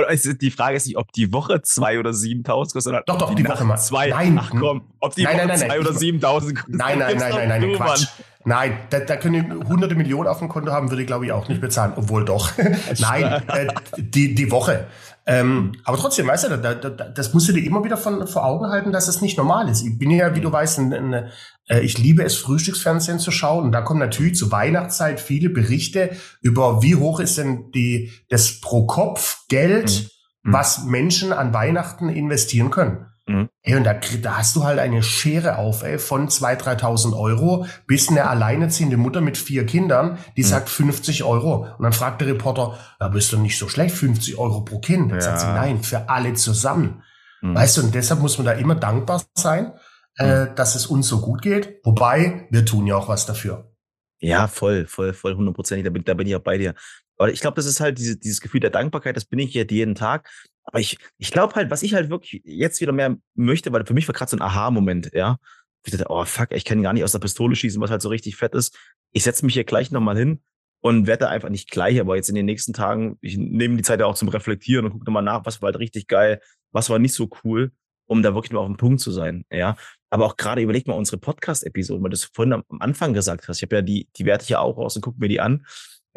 ist, 0.09 0.41
die 0.41 0.51
Frage 0.51 0.77
ist 0.77 0.87
nicht, 0.87 0.97
ob 0.97 1.11
die 1.11 1.31
Woche 1.33 1.61
zwei 1.61 1.99
oder 1.99 2.13
7000 2.13 2.73
kostet, 2.73 2.83
sondern 2.83 3.03
Doch, 3.05 3.17
doch, 3.17 3.35
die 3.35 3.43
Woche 3.45 3.53
Nacht 3.59 3.63
mal. 3.65 3.77
zwei. 3.77 4.09
Nein. 4.09 4.39
Ach 4.41 4.49
komm, 4.49 4.91
ob 4.99 5.13
die 5.15 5.23
Nein, 5.23 5.37
Woche 5.37 5.47
nein, 5.47 5.59
nein, 5.59 5.69
zwei 5.69 5.79
oder 5.79 5.91
Ich- 5.91 5.97
7000 5.99 6.55
kostet. 6.55 6.75
Nein, 6.75 6.99
nein, 6.99 7.17
nein, 7.17 7.31
nein, 7.47 7.61
nein, 7.61 7.73
Quatsch. 7.75 8.07
Nein, 8.47 8.77
da, 8.89 9.01
da 9.01 9.17
können 9.17 9.67
hunderte 9.67 9.95
Millionen 9.95 10.27
auf 10.27 10.39
dem 10.39 10.47
Konto 10.47 10.71
haben, 10.71 10.89
würde 10.89 11.01
ich 11.01 11.07
glaube 11.07 11.25
ich 11.25 11.33
auch 11.33 11.49
nicht 11.49 11.59
bezahlen, 11.59 11.93
obwohl 11.97 12.23
doch. 12.23 12.51
nein, 12.99 13.43
äh, 13.47 13.67
die, 13.97 14.33
die 14.35 14.51
Woche. 14.51 14.87
Ähm, 15.25 15.73
aber 15.83 15.97
trotzdem, 15.97 16.27
weißt 16.27 16.45
du, 16.45 16.57
da, 16.57 16.73
da, 16.73 16.89
da, 16.89 17.09
das 17.09 17.33
musst 17.33 17.49
du 17.49 17.51
dir 17.51 17.65
immer 17.65 17.83
wieder 17.83 17.97
von, 17.97 18.25
vor 18.25 18.45
Augen 18.45 18.67
halten, 18.67 18.93
dass 18.93 19.09
es 19.09 19.21
nicht 19.21 19.37
normal 19.37 19.67
ist. 19.67 19.85
Ich 19.85 19.99
bin 19.99 20.09
ja, 20.11 20.33
wie 20.35 20.39
du 20.39 20.49
weißt, 20.49 20.79
ein, 20.79 20.93
ein, 20.93 21.29
äh, 21.67 21.81
ich 21.81 21.97
liebe 21.97 22.23
es, 22.23 22.37
Frühstücksfernsehen 22.37 23.19
zu 23.19 23.31
schauen. 23.31 23.65
Und 23.65 23.71
da 23.73 23.81
kommen 23.81 23.99
natürlich 23.99 24.35
zur 24.35 24.51
Weihnachtszeit 24.51 25.19
viele 25.19 25.49
Berichte 25.49 26.11
über, 26.41 26.81
wie 26.81 26.95
hoch 26.95 27.19
ist 27.19 27.37
denn 27.37 27.71
die, 27.71 28.13
das 28.29 28.61
pro 28.61 28.85
Kopf 28.87 29.45
Geld, 29.49 30.09
Mhm. 30.47 30.53
was 30.53 30.83
Menschen 30.85 31.33
an 31.33 31.53
Weihnachten 31.53 32.09
investieren 32.09 32.71
können. 32.71 33.06
Mhm. 33.27 33.49
Ey, 33.63 33.75
und 33.75 33.83
da, 33.83 33.93
da 34.21 34.37
hast 34.37 34.55
du 34.55 34.63
halt 34.63 34.79
eine 34.79 35.03
Schere 35.03 35.57
auf, 35.57 35.83
ey, 35.83 35.99
von 35.99 36.29
2.000, 36.29 36.57
3.000 36.79 37.13
Euro 37.17 37.65
bis 37.85 38.09
eine 38.09 38.27
alleinerziehende 38.27 38.95
Mutter 38.97 39.19
mit 39.21 39.37
vier 39.37 39.65
Kindern, 39.65 40.17
die 40.37 40.43
Mhm. 40.43 40.47
sagt 40.47 40.69
50 40.69 41.23
Euro. 41.23 41.67
Und 41.77 41.83
dann 41.83 41.93
fragt 41.93 42.21
der 42.21 42.29
Reporter, 42.29 42.77
ja, 42.99 43.07
bist 43.09 43.31
du 43.33 43.37
nicht 43.37 43.57
so 43.57 43.67
schlecht, 43.67 43.95
50 43.95 44.37
Euro 44.37 44.61
pro 44.61 44.79
Kind? 44.79 45.11
Dann 45.11 45.19
Ja. 45.19 45.25
sagt 45.25 45.41
sie, 45.41 45.47
nein, 45.47 45.83
für 45.83 46.09
alle 46.09 46.33
zusammen. 46.35 47.03
Mhm. 47.41 47.55
Weißt 47.55 47.77
du, 47.77 47.81
und 47.83 47.93
deshalb 47.93 48.21
muss 48.21 48.37
man 48.37 48.45
da 48.45 48.53
immer 48.53 48.75
dankbar 48.75 49.21
sein, 49.37 49.73
äh, 50.17 50.47
dass 50.55 50.75
es 50.75 50.87
uns 50.87 51.07
so 51.07 51.19
gut 51.21 51.41
geht. 51.41 51.79
Wobei, 51.83 52.47
wir 52.49 52.65
tun 52.65 52.87
ja 52.87 52.95
auch 52.95 53.07
was 53.09 53.25
dafür. 53.25 53.71
Ja, 54.19 54.47
voll, 54.47 54.87
voll, 54.87 55.13
voll, 55.13 55.35
hundertprozentig. 55.35 55.83
Da 55.85 55.91
bin, 55.91 56.03
da 56.03 56.13
bin 56.15 56.25
ich 56.27 56.35
auch 56.35 56.41
bei 56.41 56.57
dir. 56.57 56.73
Aber 57.17 57.29
ich 57.31 57.39
glaube, 57.41 57.55
das 57.55 57.65
ist 57.65 57.79
halt 57.79 57.99
diese, 57.99 58.17
dieses 58.17 58.41
Gefühl 58.41 58.61
der 58.61 58.69
Dankbarkeit, 58.71 59.15
das 59.15 59.25
bin 59.25 59.37
ich 59.39 59.53
jetzt 59.53 59.71
jeden 59.71 59.93
Tag. 59.95 60.29
Aber 60.67 60.79
ich, 60.79 60.97
ich 61.17 61.31
glaube 61.31 61.55
halt, 61.55 61.71
was 61.71 61.81
ich 61.81 61.93
halt 61.93 62.09
wirklich 62.09 62.41
jetzt 62.43 62.81
wieder 62.81 62.91
mehr 62.91 63.17
möchte, 63.35 63.71
weil 63.71 63.85
für 63.85 63.93
mich 63.93 64.07
war 64.07 64.13
gerade 64.13 64.29
so 64.29 64.37
ein 64.37 64.41
Aha-Moment, 64.41 65.11
ja. 65.13 65.37
Ich 65.85 65.91
dachte, 65.91 66.07
oh 66.09 66.25
fuck, 66.25 66.51
ich 66.51 66.65
kann 66.65 66.83
gar 66.83 66.91
nicht 66.91 67.05
aus 67.05 67.13
der 67.13 67.19
Pistole 67.19 67.55
schießen, 67.55 67.81
was 67.81 67.89
halt 67.89 68.01
so 68.01 68.09
richtig 68.09 68.35
fett 68.35 68.53
ist. 68.53 68.77
Ich 69.13 69.23
setze 69.23 69.45
mich 69.45 69.53
hier 69.53 69.63
gleich 69.63 69.91
nochmal 69.91 70.17
hin 70.17 70.41
und 70.81 71.07
werde 71.07 71.29
einfach 71.29 71.47
nicht 71.47 71.71
gleich, 71.71 71.99
aber 72.01 72.17
jetzt 72.17 72.27
in 72.27 72.35
den 72.35 72.45
nächsten 72.45 72.73
Tagen, 72.73 73.17
ich 73.21 73.37
nehme 73.37 73.77
die 73.77 73.83
Zeit 73.83 74.01
ja 74.01 74.05
auch 74.05 74.15
zum 74.15 74.27
Reflektieren 74.27 74.85
und 74.85 74.91
gucke 74.91 75.05
nochmal 75.05 75.23
nach, 75.23 75.45
was 75.45 75.61
war 75.61 75.67
halt 75.67 75.79
richtig 75.79 76.07
geil, 76.07 76.41
was 76.71 76.89
war 76.89 76.99
nicht 76.99 77.13
so 77.13 77.29
cool, 77.43 77.71
um 78.05 78.21
da 78.21 78.33
wirklich 78.33 78.51
mal 78.51 78.59
auf 78.59 78.67
dem 78.67 78.75
Punkt 78.75 78.99
zu 78.99 79.11
sein, 79.11 79.45
ja. 79.49 79.77
Aber 80.09 80.25
auch 80.25 80.35
gerade 80.35 80.61
überleg 80.61 80.87
mal 80.87 80.93
unsere 80.93 81.17
Podcast-Episoden, 81.17 82.03
weil 82.03 82.09
du 82.09 82.15
es 82.15 82.25
vorhin 82.25 82.53
am 82.53 82.63
Anfang 82.79 83.13
gesagt 83.13 83.47
hast. 83.47 83.57
Ich 83.57 83.63
habe 83.63 83.77
ja 83.77 83.81
die, 83.81 84.09
die 84.17 84.25
werte 84.25 84.43
ich 84.43 84.49
ja 84.49 84.59
auch 84.59 84.77
aus 84.77 84.97
und 84.97 85.01
gucke 85.01 85.19
mir 85.19 85.29
die 85.29 85.39
an. 85.39 85.65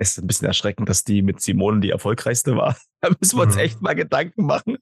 Es 0.03 0.13
ist 0.13 0.25
ein 0.25 0.27
bisschen 0.27 0.47
erschreckend, 0.47 0.89
dass 0.89 1.05
die 1.05 1.21
mit 1.21 1.41
Simone 1.43 1.81
die 1.81 1.91
erfolgreichste 1.91 2.57
war. 2.57 2.77
Da 3.03 3.11
müssen 3.19 3.39
wir 3.39 3.43
uns 3.45 3.55
Mhm. 3.55 3.61
echt 3.61 3.81
mal 3.83 3.95
Gedanken 3.95 4.45
machen. 4.45 4.77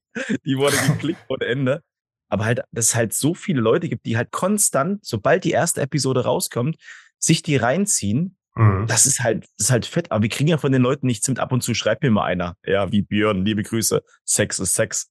Die 0.45 0.57
wurde 0.57 0.77
geklickt 0.89 1.21
ohne 1.29 1.45
Ende. 1.45 1.83
Aber 2.29 2.45
halt, 2.45 2.63
dass 2.73 2.87
es 2.87 2.95
halt 2.95 3.15
so 3.15 3.33
viele 3.35 3.61
Leute 3.61 3.89
gibt, 3.89 4.07
die 4.07 4.17
halt 4.17 4.31
konstant, 4.33 5.05
sobald 5.05 5.45
die 5.45 5.53
erste 5.53 5.81
Episode 5.81 6.25
rauskommt, 6.25 6.77
sich 7.19 7.43
die 7.43 7.57
reinziehen. 7.57 8.37
Mhm. 8.57 8.87
Das 8.89 9.07
ist 9.07 9.21
halt, 9.23 9.45
das 9.57 9.67
ist 9.67 9.71
halt 9.71 9.87
fett. 9.87 10.11
Aber 10.13 10.23
wir 10.23 10.29
kriegen 10.31 10.49
ja 10.49 10.59
von 10.59 10.73
den 10.73 10.83
Leuten 10.83 11.07
nichts 11.07 11.29
mit. 11.29 11.39
Ab 11.39 11.53
und 11.53 11.63
zu 11.63 11.75
schreibt 11.75 12.03
mir 12.03 12.11
mal 12.11 12.25
einer. 12.25 12.55
Ja, 12.67 12.91
wie 12.93 13.03
Björn, 13.03 13.45
liebe 13.45 13.63
Grüße. 13.63 14.03
Sex 14.25 14.59
ist 14.59 14.75
Sex. 14.75 15.11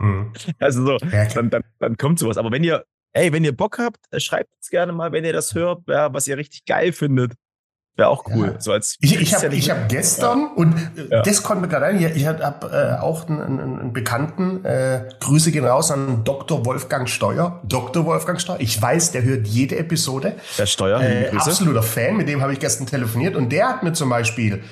Mhm. 0.00 0.32
Also 0.58 0.84
so, 0.84 0.98
dann, 1.34 1.50
dann, 1.50 1.62
dann 1.78 1.96
kommt 1.96 2.18
sowas. 2.18 2.36
Aber 2.36 2.50
wenn 2.52 2.64
ihr, 2.64 2.84
ey, 3.14 3.32
wenn 3.32 3.44
ihr 3.44 3.56
Bock 3.56 3.78
habt, 3.78 3.98
äh, 4.10 4.20
schreibt 4.20 4.50
es 4.60 4.68
gerne 4.68 4.92
mal, 4.92 5.10
wenn 5.12 5.24
ihr 5.24 5.32
das 5.32 5.54
hört, 5.54 5.82
ja, 5.88 6.12
was 6.12 6.26
ihr 6.28 6.36
richtig 6.36 6.64
geil 6.66 6.92
findet. 6.92 7.32
Wäre 7.94 8.08
auch 8.08 8.24
cool. 8.34 8.52
Ja. 8.54 8.60
So 8.60 8.72
als 8.72 8.96
Ich, 9.00 9.20
ich 9.20 9.30
ja 9.32 9.42
habe 9.42 9.54
ich 9.54 9.70
hab 9.70 9.88
gestern, 9.88 10.46
und 10.56 10.74
äh, 10.96 11.08
Ja. 11.10 11.22
das 11.22 11.42
kommt 11.42 11.60
mir 11.60 11.68
gerade 11.68 11.86
ein, 11.86 11.98
ich, 12.00 12.16
ich 12.16 12.26
habe 12.26 12.42
äh, 12.72 13.00
auch 13.02 13.28
einen, 13.28 13.60
einen, 13.60 13.92
Bekannten, 13.92 14.64
äh, 14.64 15.08
Grüße 15.20 15.52
gehen 15.52 15.66
raus 15.66 15.90
an 15.90 16.24
Dr. 16.24 16.64
Wolfgang 16.64 17.06
Steuer. 17.08 17.60
Dr. 17.64 18.06
Wolfgang 18.06 18.40
Steuer, 18.40 18.56
ich 18.60 18.80
weiß, 18.80 19.12
der 19.12 19.22
hört 19.24 19.46
jede 19.46 19.76
Episode. 19.76 20.36
der 20.56 20.66
Steuer, 20.66 21.00
Äh, 21.00 21.30
absoluter 21.36 21.82
Fan, 21.82 22.16
mit 22.16 22.28
dem 22.28 22.40
habe 22.40 22.54
ich 22.54 22.60
gestern 22.60 22.86
telefoniert 22.86 23.36
und 23.36 23.50
der 23.52 23.68
hat 23.68 23.82
mir 23.82 23.92
zum 23.92 24.08
Beispiel 24.08 24.62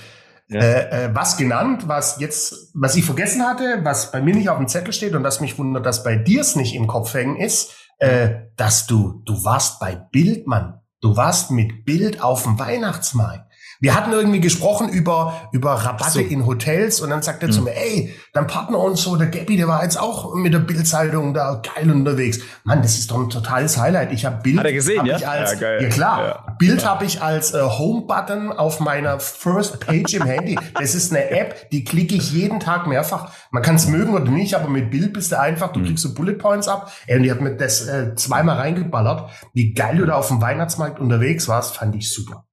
Ja. 0.49 0.61
äh, 0.61 1.05
äh, 1.07 1.11
was 1.15 1.37
genannt, 1.37 1.89
was 1.89 2.19
jetzt, 2.21 2.71
was 2.75 2.97
ich 2.97 3.05
vergessen 3.05 3.47
hatte, 3.47 3.81
was 3.83 4.11
bei 4.13 4.21
mir 4.23 4.35
nicht 4.35 4.49
auf 4.49 4.57
dem 4.57 4.67
Zettel 4.67 4.93
steht 4.95 5.15
und 5.15 5.23
das 5.25 5.41
mich 5.43 5.59
wundert, 5.59 5.85
dass 5.85 6.03
bei 6.03 6.17
dir 6.17 6.41
es 6.41 6.57
nicht 6.57 6.75
im 6.75 6.87
Kopf 6.87 7.13
hängen 7.15 7.37
ist, 7.37 7.73
äh, 7.99 8.31
dass 8.57 8.87
du, 8.87 9.23
du 9.27 9.45
warst 9.45 9.79
bei 9.79 9.95
Bildmann. 10.11 10.80
Du 11.01 11.17
warst 11.17 11.51
mit 11.51 11.85
Bild 11.87 12.23
auf 12.23 12.43
dem 12.43 12.59
Weihnachtsmarkt. 12.59 13.51
Wir 13.83 13.95
hatten 13.95 14.13
irgendwie 14.13 14.41
gesprochen 14.41 14.91
über, 14.91 15.49
über 15.53 15.73
Rabatte 15.73 16.11
so. 16.11 16.21
in 16.21 16.45
Hotels 16.45 17.01
und 17.01 17.09
dann 17.09 17.23
sagt 17.23 17.43
er 17.43 17.49
mhm. 17.49 17.53
zu 17.53 17.63
mir, 17.63 17.75
ey, 17.75 18.15
dann 18.35 18.47
Partner 18.47 18.79
und 18.79 18.99
so, 18.99 19.17
der 19.17 19.29
Gabby, 19.29 19.57
der 19.57 19.69
war 19.69 19.83
jetzt 19.83 19.99
auch 19.99 20.35
mit 20.35 20.53
der 20.53 20.59
Bildzeitung 20.59 21.33
da 21.33 21.63
geil 21.75 21.91
unterwegs. 21.91 22.41
Mann, 22.65 22.83
das 22.83 22.99
ist 22.99 23.11
doch 23.11 23.19
ein 23.19 23.31
totales 23.31 23.79
Highlight. 23.79 24.13
Ich 24.13 24.27
habe 24.27 24.43
Bild. 24.43 24.59
Hat 24.59 24.67
er 24.67 24.75
gesehen, 24.75 25.07
ja? 25.07 25.17
Als, 25.17 25.53
ja, 25.53 25.59
geil. 25.59 25.83
ja 25.83 25.89
klar. 25.89 26.50
Bild 26.61 26.85
habe 26.85 27.07
ich 27.07 27.23
als 27.23 27.55
äh, 27.55 27.63
Home-Button 27.63 28.53
auf 28.53 28.81
meiner 28.81 29.19
First 29.19 29.81
Page 29.81 30.13
im 30.13 30.25
Handy. 30.27 30.59
Das 30.75 30.95
ist 30.95 31.11
eine 31.11 31.31
App, 31.31 31.71
die 31.71 31.85
klicke 31.85 32.15
ich 32.15 32.33
jeden 32.33 32.61
Tag 32.61 32.87
mehrfach. 32.87 33.33
Man 33.51 33.63
kann 33.63 33.77
es 33.77 33.89
mögen 33.89 34.13
oder 34.13 34.31
nicht, 34.31 34.55
aber 34.55 34.69
mit 34.69 34.91
Bild 34.91 35.15
bist 35.15 35.33
du 35.33 35.41
einfach, 35.41 35.73
du 35.73 35.81
mhm. 35.81 35.85
klickst 35.87 36.03
so 36.03 36.13
Bullet 36.13 36.35
Points 36.35 36.69
ab. 36.69 36.93
Ey, 37.07 37.17
und 37.17 37.23
die 37.23 37.31
hat 37.31 37.41
mir 37.41 37.57
das 37.57 37.89
äh, 37.89 38.15
zweimal 38.15 38.59
reingeballert. 38.59 39.31
Wie 39.55 39.73
geil 39.73 39.97
du 39.97 40.05
da 40.05 40.17
auf 40.17 40.29
dem 40.29 40.43
Weihnachtsmarkt 40.43 41.01
unterwegs 41.01 41.49
warst, 41.49 41.77
fand 41.77 41.97
ich 41.97 42.13
super. 42.13 42.45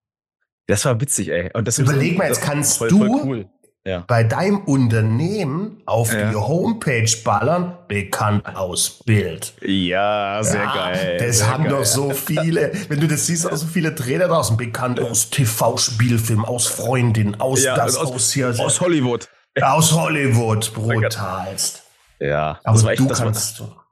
Das 0.67 0.85
war 0.85 0.99
witzig, 1.01 1.27
ey. 1.29 1.51
Und 1.53 1.67
das 1.67 1.77
Überleg 1.77 2.17
mal, 2.17 2.29
jetzt 2.29 2.41
kannst 2.41 2.77
voll, 2.77 2.87
du 2.87 2.99
voll 2.99 3.21
cool. 3.25 3.49
Ja. 3.87 4.03
bei 4.05 4.23
deinem 4.23 4.59
Unternehmen 4.59 5.81
auf 5.85 6.13
ja. 6.13 6.29
die 6.29 6.35
Homepage 6.35 7.09
ballern, 7.23 7.77
bekannt 7.87 8.45
aus 8.55 9.01
Bild. 9.05 9.53
Ja, 9.61 10.43
sehr 10.43 10.63
ja, 10.63 10.73
geil. 10.73 11.17
Das 11.19 11.37
sehr 11.37 11.51
haben 11.51 11.63
geil. 11.63 11.73
doch 11.73 11.85
so 11.85 12.11
viele, 12.11 12.73
wenn 12.89 12.99
du 12.99 13.07
das 13.07 13.27
siehst, 13.27 13.49
auch 13.49 13.55
so 13.55 13.65
viele 13.65 13.95
Trainer 13.95 14.27
draußen, 14.27 14.57
bekannt 14.57 14.99
aus 14.99 15.29
TV-Spielfilm, 15.29 16.43
aus 16.43 16.67
Freundin, 16.67 17.39
aus 17.39 17.63
ja, 17.63 17.75
das, 17.75 17.95
aus, 17.95 18.11
aus 18.11 18.33
hier. 18.33 18.49
Aus 18.59 18.81
Hollywood. 18.81 19.29
Aus 19.61 19.93
Hollywood, 19.93 20.73
brutalst. 20.75 21.83
Ja, 22.19 22.59
aber 22.63 22.73
das 22.73 22.83
war 22.83 22.91
echt, 22.91 23.01
du 23.01 23.07
das 23.07 23.21
kannst 23.21 23.59
war, 23.61 23.85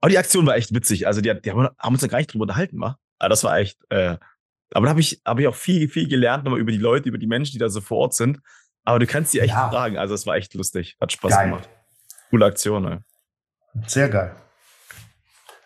Aber 0.00 0.10
die 0.10 0.18
Aktion 0.18 0.46
war 0.46 0.56
echt 0.56 0.74
witzig. 0.74 1.06
Also 1.06 1.20
die, 1.20 1.32
die 1.40 1.50
haben, 1.50 1.68
uns 1.88 2.00
da 2.00 2.06
gar 2.08 2.18
nicht 2.18 2.32
drüber 2.32 2.42
unterhalten, 2.42 2.80
war. 2.80 2.98
Aber 3.20 3.28
das 3.28 3.44
war 3.44 3.58
echt, 3.58 3.78
äh, 3.90 4.16
aber 4.72 4.86
da 4.86 4.90
habe 4.90 5.00
ich, 5.00 5.20
hab 5.24 5.38
ich 5.38 5.46
auch 5.46 5.54
viel, 5.54 5.88
viel 5.88 6.08
gelernt 6.08 6.44
nochmal 6.44 6.60
über 6.60 6.72
die 6.72 6.78
Leute, 6.78 7.08
über 7.08 7.18
die 7.18 7.26
Menschen, 7.26 7.52
die 7.52 7.58
da 7.58 7.68
so 7.68 7.80
vor 7.80 7.98
Ort 7.98 8.14
sind. 8.14 8.40
Aber 8.88 8.98
du 8.98 9.06
kannst 9.06 9.34
die 9.34 9.40
echt 9.40 9.52
ja. 9.52 9.68
fragen. 9.68 9.98
Also 9.98 10.14
es 10.14 10.26
war 10.26 10.36
echt 10.36 10.54
lustig. 10.54 10.96
Hat 10.98 11.12
Spaß 11.12 11.30
geil. 11.30 11.50
gemacht. 11.50 11.68
Coole 12.30 12.46
Aktion, 12.46 12.82
ne? 12.82 13.04
Sehr 13.86 14.08
geil. 14.08 14.34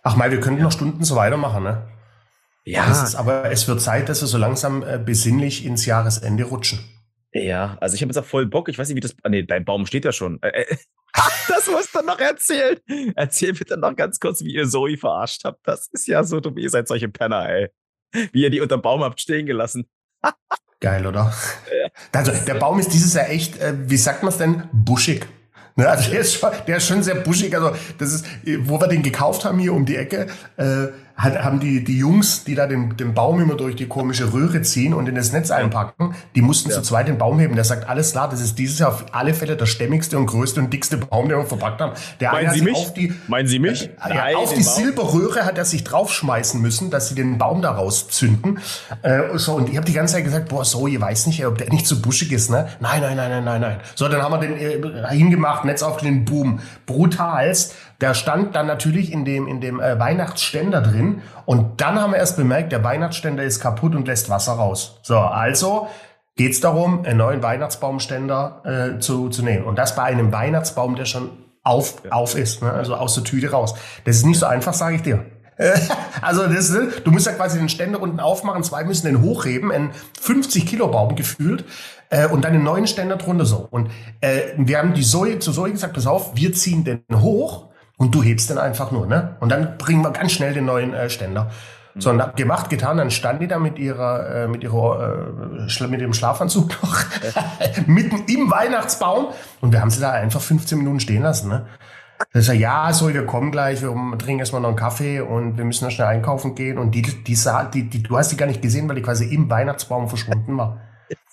Ach 0.02 0.17
mal, 0.17 0.33
wir 0.33 0.41
könnten 0.41 0.61
noch 0.61 0.73
Stunden 0.73 1.05
so 1.05 1.14
weitermachen, 1.14 1.62
ne? 1.62 1.88
Ja. 2.64 2.91
Ist, 2.91 3.14
aber 3.14 3.50
es 3.52 3.69
wird 3.69 3.81
Zeit, 3.81 4.09
dass 4.09 4.23
wir 4.23 4.26
so 4.26 4.38
langsam 4.38 4.83
äh, 4.83 4.99
besinnlich 4.99 5.64
ins 5.64 5.87
Jahresende 5.87 6.43
rutschen. 6.43 6.81
Ja, 7.33 7.76
also 7.81 7.95
ich 7.95 8.02
habe 8.02 8.11
jetzt 8.11 8.19
auch 8.19 8.25
voll 8.25 8.47
Bock. 8.47 8.69
Ich 8.69 8.76
weiß 8.76 8.88
nicht, 8.88 8.97
wie 8.97 9.00
das. 9.00 9.14
Ah, 9.23 9.29
nee, 9.29 9.45
dein 9.45 9.64
Baum 9.64 9.87
steht 9.87 10.05
ja 10.05 10.11
schon. 10.11 10.43
Äh, 10.43 10.62
äh, 10.62 10.76
das 11.49 11.69
musst 11.71 11.95
du 11.95 12.02
noch 12.02 12.19
erzählen. 12.19 12.79
Erzähl 13.14 13.52
bitte 13.52 13.76
noch 13.76 13.95
ganz 13.95 14.19
kurz, 14.19 14.43
wie 14.43 14.52
ihr 14.52 14.69
Zoe 14.69 14.97
verarscht 14.97 15.45
habt. 15.45 15.61
Das 15.64 15.88
ist 15.93 16.09
ja 16.09 16.25
so 16.25 16.41
dumm. 16.41 16.59
Ihr 16.59 16.71
seid 16.71 16.88
solche 16.88 17.09
Penner, 17.09 17.49
ey 17.49 17.71
wie 18.12 18.43
ihr 18.43 18.50
die 18.50 18.61
unterm 18.61 18.83
Baum 18.83 19.02
habt 19.02 19.21
stehen 19.21 19.47
gelassen. 19.47 19.88
Geil, 20.81 21.07
oder? 21.07 21.33
Also 22.12 22.32
der 22.32 22.54
Baum 22.54 22.78
ist 22.78 22.92
dieses 22.92 23.14
Jahr 23.14 23.28
echt, 23.28 23.58
äh, 23.61 23.75
wie 23.87 23.96
sagt 23.96 24.22
man 24.22 24.32
es 24.32 24.38
denn, 24.38 24.64
buschig. 24.72 25.26
Ne? 25.76 25.88
Also 25.88 26.11
der 26.11 26.20
ist, 26.20 26.34
schon, 26.34 26.50
der 26.66 26.76
ist 26.76 26.87
schon 26.87 27.02
sehr 27.02 27.16
buschig. 27.16 27.54
Also 27.54 27.72
das 27.99 28.12
ist, 28.12 28.26
wo 28.64 28.80
wir 28.80 28.88
den 28.88 29.02
gekauft 29.02 29.44
haben 29.44 29.58
hier 29.58 29.72
um 29.72 29.87
die 29.87 29.96
Ecke, 29.96 30.26
äh, 30.56 30.88
haben 31.16 31.61
die, 31.61 31.85
die 31.85 31.99
Jungs, 31.99 32.45
die 32.45 32.54
da 32.54 32.66
den, 32.66 32.97
den 32.97 33.14
Baum 33.14 33.40
immer 33.40 33.54
durch 33.54 33.76
die 33.76 33.87
komische 33.87 34.33
Röhre 34.33 34.62
ziehen 34.62 34.95
und 34.95 35.09
in 35.09 35.14
das 35.14 35.33
Netz 35.33 35.50
einpacken, 35.50 36.14
die 36.35 36.42
mussten 36.42 36.71
ja. 36.71 36.76
zu 36.76 36.83
zweit 36.83 37.09
den 37.09 37.19
Baum 37.19 37.38
heben. 37.38 37.54
Der 37.54 37.64
sagt, 37.64 37.88
alles 37.88 38.12
klar, 38.12 38.28
das 38.28 38.40
ist 38.40 38.59
dieses 38.59 38.78
Jahr 38.78 38.90
auf 38.90 39.07
alle 39.12 39.35
Fälle 39.35 39.57
der 39.57 39.66
stämmigste 39.66 40.19
und 40.19 40.26
größte 40.26 40.61
und 40.61 40.73
dickste 40.73 40.97
Baum, 40.97 41.28
den 41.28 41.38
wir 41.38 41.45
verpackt 41.45 41.81
haben. 41.81 41.92
Der 42.21 42.33
Meinen 42.33 42.52
Sie 42.52 42.62
mich? 42.62 42.76
Auf 42.76 42.95
die, 42.95 43.14
Meinen 43.28 43.49
Sie 43.49 43.59
mich? 43.59 43.90
Äh, 44.04 44.33
ja, 44.33 44.37
auf 44.37 44.54
die. 44.54 44.62
Silberröhre 44.62 45.45
hat 45.45 45.59
er 45.59 45.64
sich 45.64 45.85
draufschmeißen 45.85 46.61
müssen, 46.61 46.90
dass 46.90 47.09
sie 47.09 47.14
den 47.14 47.38
Baum 47.38 47.62
daraus 47.62 48.09
zünden. 48.09 48.59
Äh, 49.02 49.37
so, 49.37 49.54
und 49.54 49.69
ich 49.69 49.76
habe 49.76 49.87
die 49.87 49.92
ganze 49.92 50.14
Zeit 50.14 50.25
gesagt, 50.25 50.49
boah, 50.49 50.64
so, 50.64 50.87
ihr 50.87 51.00
weiß 51.00 51.26
nicht, 51.26 51.45
ob 51.45 51.59
der 51.59 51.69
nicht 51.71 51.87
so 51.87 52.00
buschig 52.00 52.33
ist, 52.33 52.50
ne? 52.50 52.69
Nein, 52.81 53.00
nein, 53.00 53.16
nein, 53.16 53.31
nein, 53.31 53.45
nein, 53.45 53.61
nein. 53.61 53.81
So, 53.95 54.09
dann 54.09 54.23
haben 54.23 54.33
wir 54.33 54.49
den 54.49 54.57
äh, 54.57 55.09
hingemacht, 55.11 55.64
Netz 55.64 55.83
auf 55.83 55.99
den 55.99 56.25
Boom. 56.25 56.61
Brutalst. 56.87 57.75
Der 58.02 58.14
stand 58.14 58.56
dann 58.56 58.66
natürlich 58.66 59.12
in 59.12 59.25
dem, 59.25 59.47
in 59.47 59.61
dem 59.61 59.80
äh, 59.80 59.99
Weihnachtsständer 59.99 60.82
drin. 60.82 61.23
Und 61.47 61.80
dann 61.80 62.00
haben 62.00 62.11
wir 62.12 62.18
erst 62.18 62.37
bemerkt, 62.37 62.73
der 62.73 62.82
Weihnachtsständer 62.82 63.44
ist 63.44 63.60
kaputt 63.60 63.95
und 63.95 64.08
lässt 64.08 64.28
Wasser 64.28 64.54
raus. 64.54 64.99
So, 65.02 65.19
also 65.19 65.86
geht's 66.36 66.60
darum, 66.60 67.04
einen 67.04 67.19
neuen 67.19 67.45
Weihnachtsbaumständer 67.45 68.97
äh, 68.97 68.99
zu, 68.99 69.28
zu 69.28 69.45
nehmen. 69.45 69.65
Und 69.65 69.78
das 69.78 69.95
bei 69.95 70.02
einem 70.02 70.32
Weihnachtsbaum, 70.32 70.97
der 70.97 71.04
schon 71.04 71.30
auf, 71.62 72.02
auf 72.10 72.34
ist, 72.34 72.60
ne? 72.60 72.73
also 72.73 72.97
aus 72.97 73.15
der 73.15 73.23
Tüte 73.23 73.52
raus. 73.52 73.75
Das 74.04 74.17
ist 74.17 74.26
nicht 74.26 74.41
so 74.41 74.47
einfach, 74.47 74.75
sage 74.75 74.97
ich 74.97 75.02
dir. 75.02 75.25
also 76.23 76.49
das, 76.49 76.71
ne, 76.71 76.88
du 77.04 77.12
musst 77.12 77.26
ja 77.26 77.32
quasi 77.32 77.58
den 77.58 77.69
Ständer 77.69 78.02
unten 78.02 78.19
aufmachen, 78.19 78.65
zwei 78.65 78.82
müssen 78.82 79.06
den 79.06 79.23
hochheben, 79.23 79.71
ein 79.71 79.93
50 80.21 80.67
Kilo 80.67 80.88
Baum 80.88 81.15
gefühlt 81.15 81.65
äh, 82.10 82.26
und 82.26 82.45
dann 82.45 82.52
einen 82.54 82.65
neuen 82.65 82.88
Ständer 82.88 83.17
drunter 83.17 83.45
so. 83.45 83.69
Und 83.71 83.91
äh, 84.21 84.54
wir 84.56 84.78
haben 84.78 84.93
die 84.93 85.02
Zoe 85.02 85.38
zu 85.38 85.52
Zoe 85.52 85.71
gesagt, 85.71 85.95
pass 85.95 86.08
auf, 86.08 86.34
wir 86.34 86.52
ziehen 86.52 86.82
den 86.82 87.04
hoch 87.15 87.72
und 88.02 88.12
du 88.12 88.21
hebst 88.21 88.50
den 88.50 88.58
einfach 88.58 88.91
nur, 88.91 89.06
ne? 89.06 89.36
Und 89.38 89.52
dann 89.52 89.78
bringen 89.78 90.02
wir 90.02 90.10
ganz 90.10 90.32
schnell 90.32 90.52
den 90.52 90.65
neuen 90.65 90.93
äh, 90.93 91.08
Ständer. 91.08 91.52
So, 91.95 92.10
und 92.10 92.21
hab 92.21 92.36
gemacht, 92.36 92.69
getan, 92.69 92.97
dann 92.97 93.12
stand 93.12 93.41
die 93.43 93.47
da 93.47 93.60
mit 93.60 93.78
ihrer, 93.78 94.45
äh, 94.45 94.49
mit 94.49 94.65
ihrer, 94.65 95.28
äh, 95.69 95.86
mit 95.86 96.00
dem 96.00 96.12
Schlafanzug 96.12 96.71
noch 96.82 97.04
mitten 97.86 98.25
im 98.26 98.50
Weihnachtsbaum 98.50 99.26
und 99.60 99.73
wir 99.73 99.80
haben 99.80 99.91
sie 99.91 100.00
da 100.00 100.10
einfach 100.10 100.41
15 100.41 100.78
Minuten 100.78 100.99
stehen 100.99 101.23
lassen, 101.23 101.49
ne? 101.49 101.67
Das 102.32 102.49
ist 102.49 102.54
ja, 102.54 102.93
so, 102.93 103.12
wir 103.12 103.25
kommen 103.25 103.52
gleich, 103.52 103.82
wir 103.82 103.95
trinken 104.19 104.41
erstmal 104.41 104.62
noch 104.62 104.71
einen 104.71 104.76
Kaffee 104.76 105.21
und 105.21 105.58
wir 105.58 105.65
müssen 105.65 105.84
noch 105.84 105.93
schnell 105.93 106.08
einkaufen 106.08 106.56
gehen 106.56 106.78
und 106.78 106.93
die, 106.93 107.02
die 107.02 107.34
sah, 107.36 107.65
die, 107.65 107.88
die, 107.88 108.02
du 108.02 108.19
hast 108.19 108.32
die 108.32 108.36
gar 108.36 108.47
nicht 108.47 108.62
gesehen, 108.62 108.88
weil 108.88 108.97
die 108.97 109.02
quasi 109.02 109.32
im 109.32 109.49
Weihnachtsbaum 109.49 110.08
verschwunden 110.08 110.56
war 110.56 110.80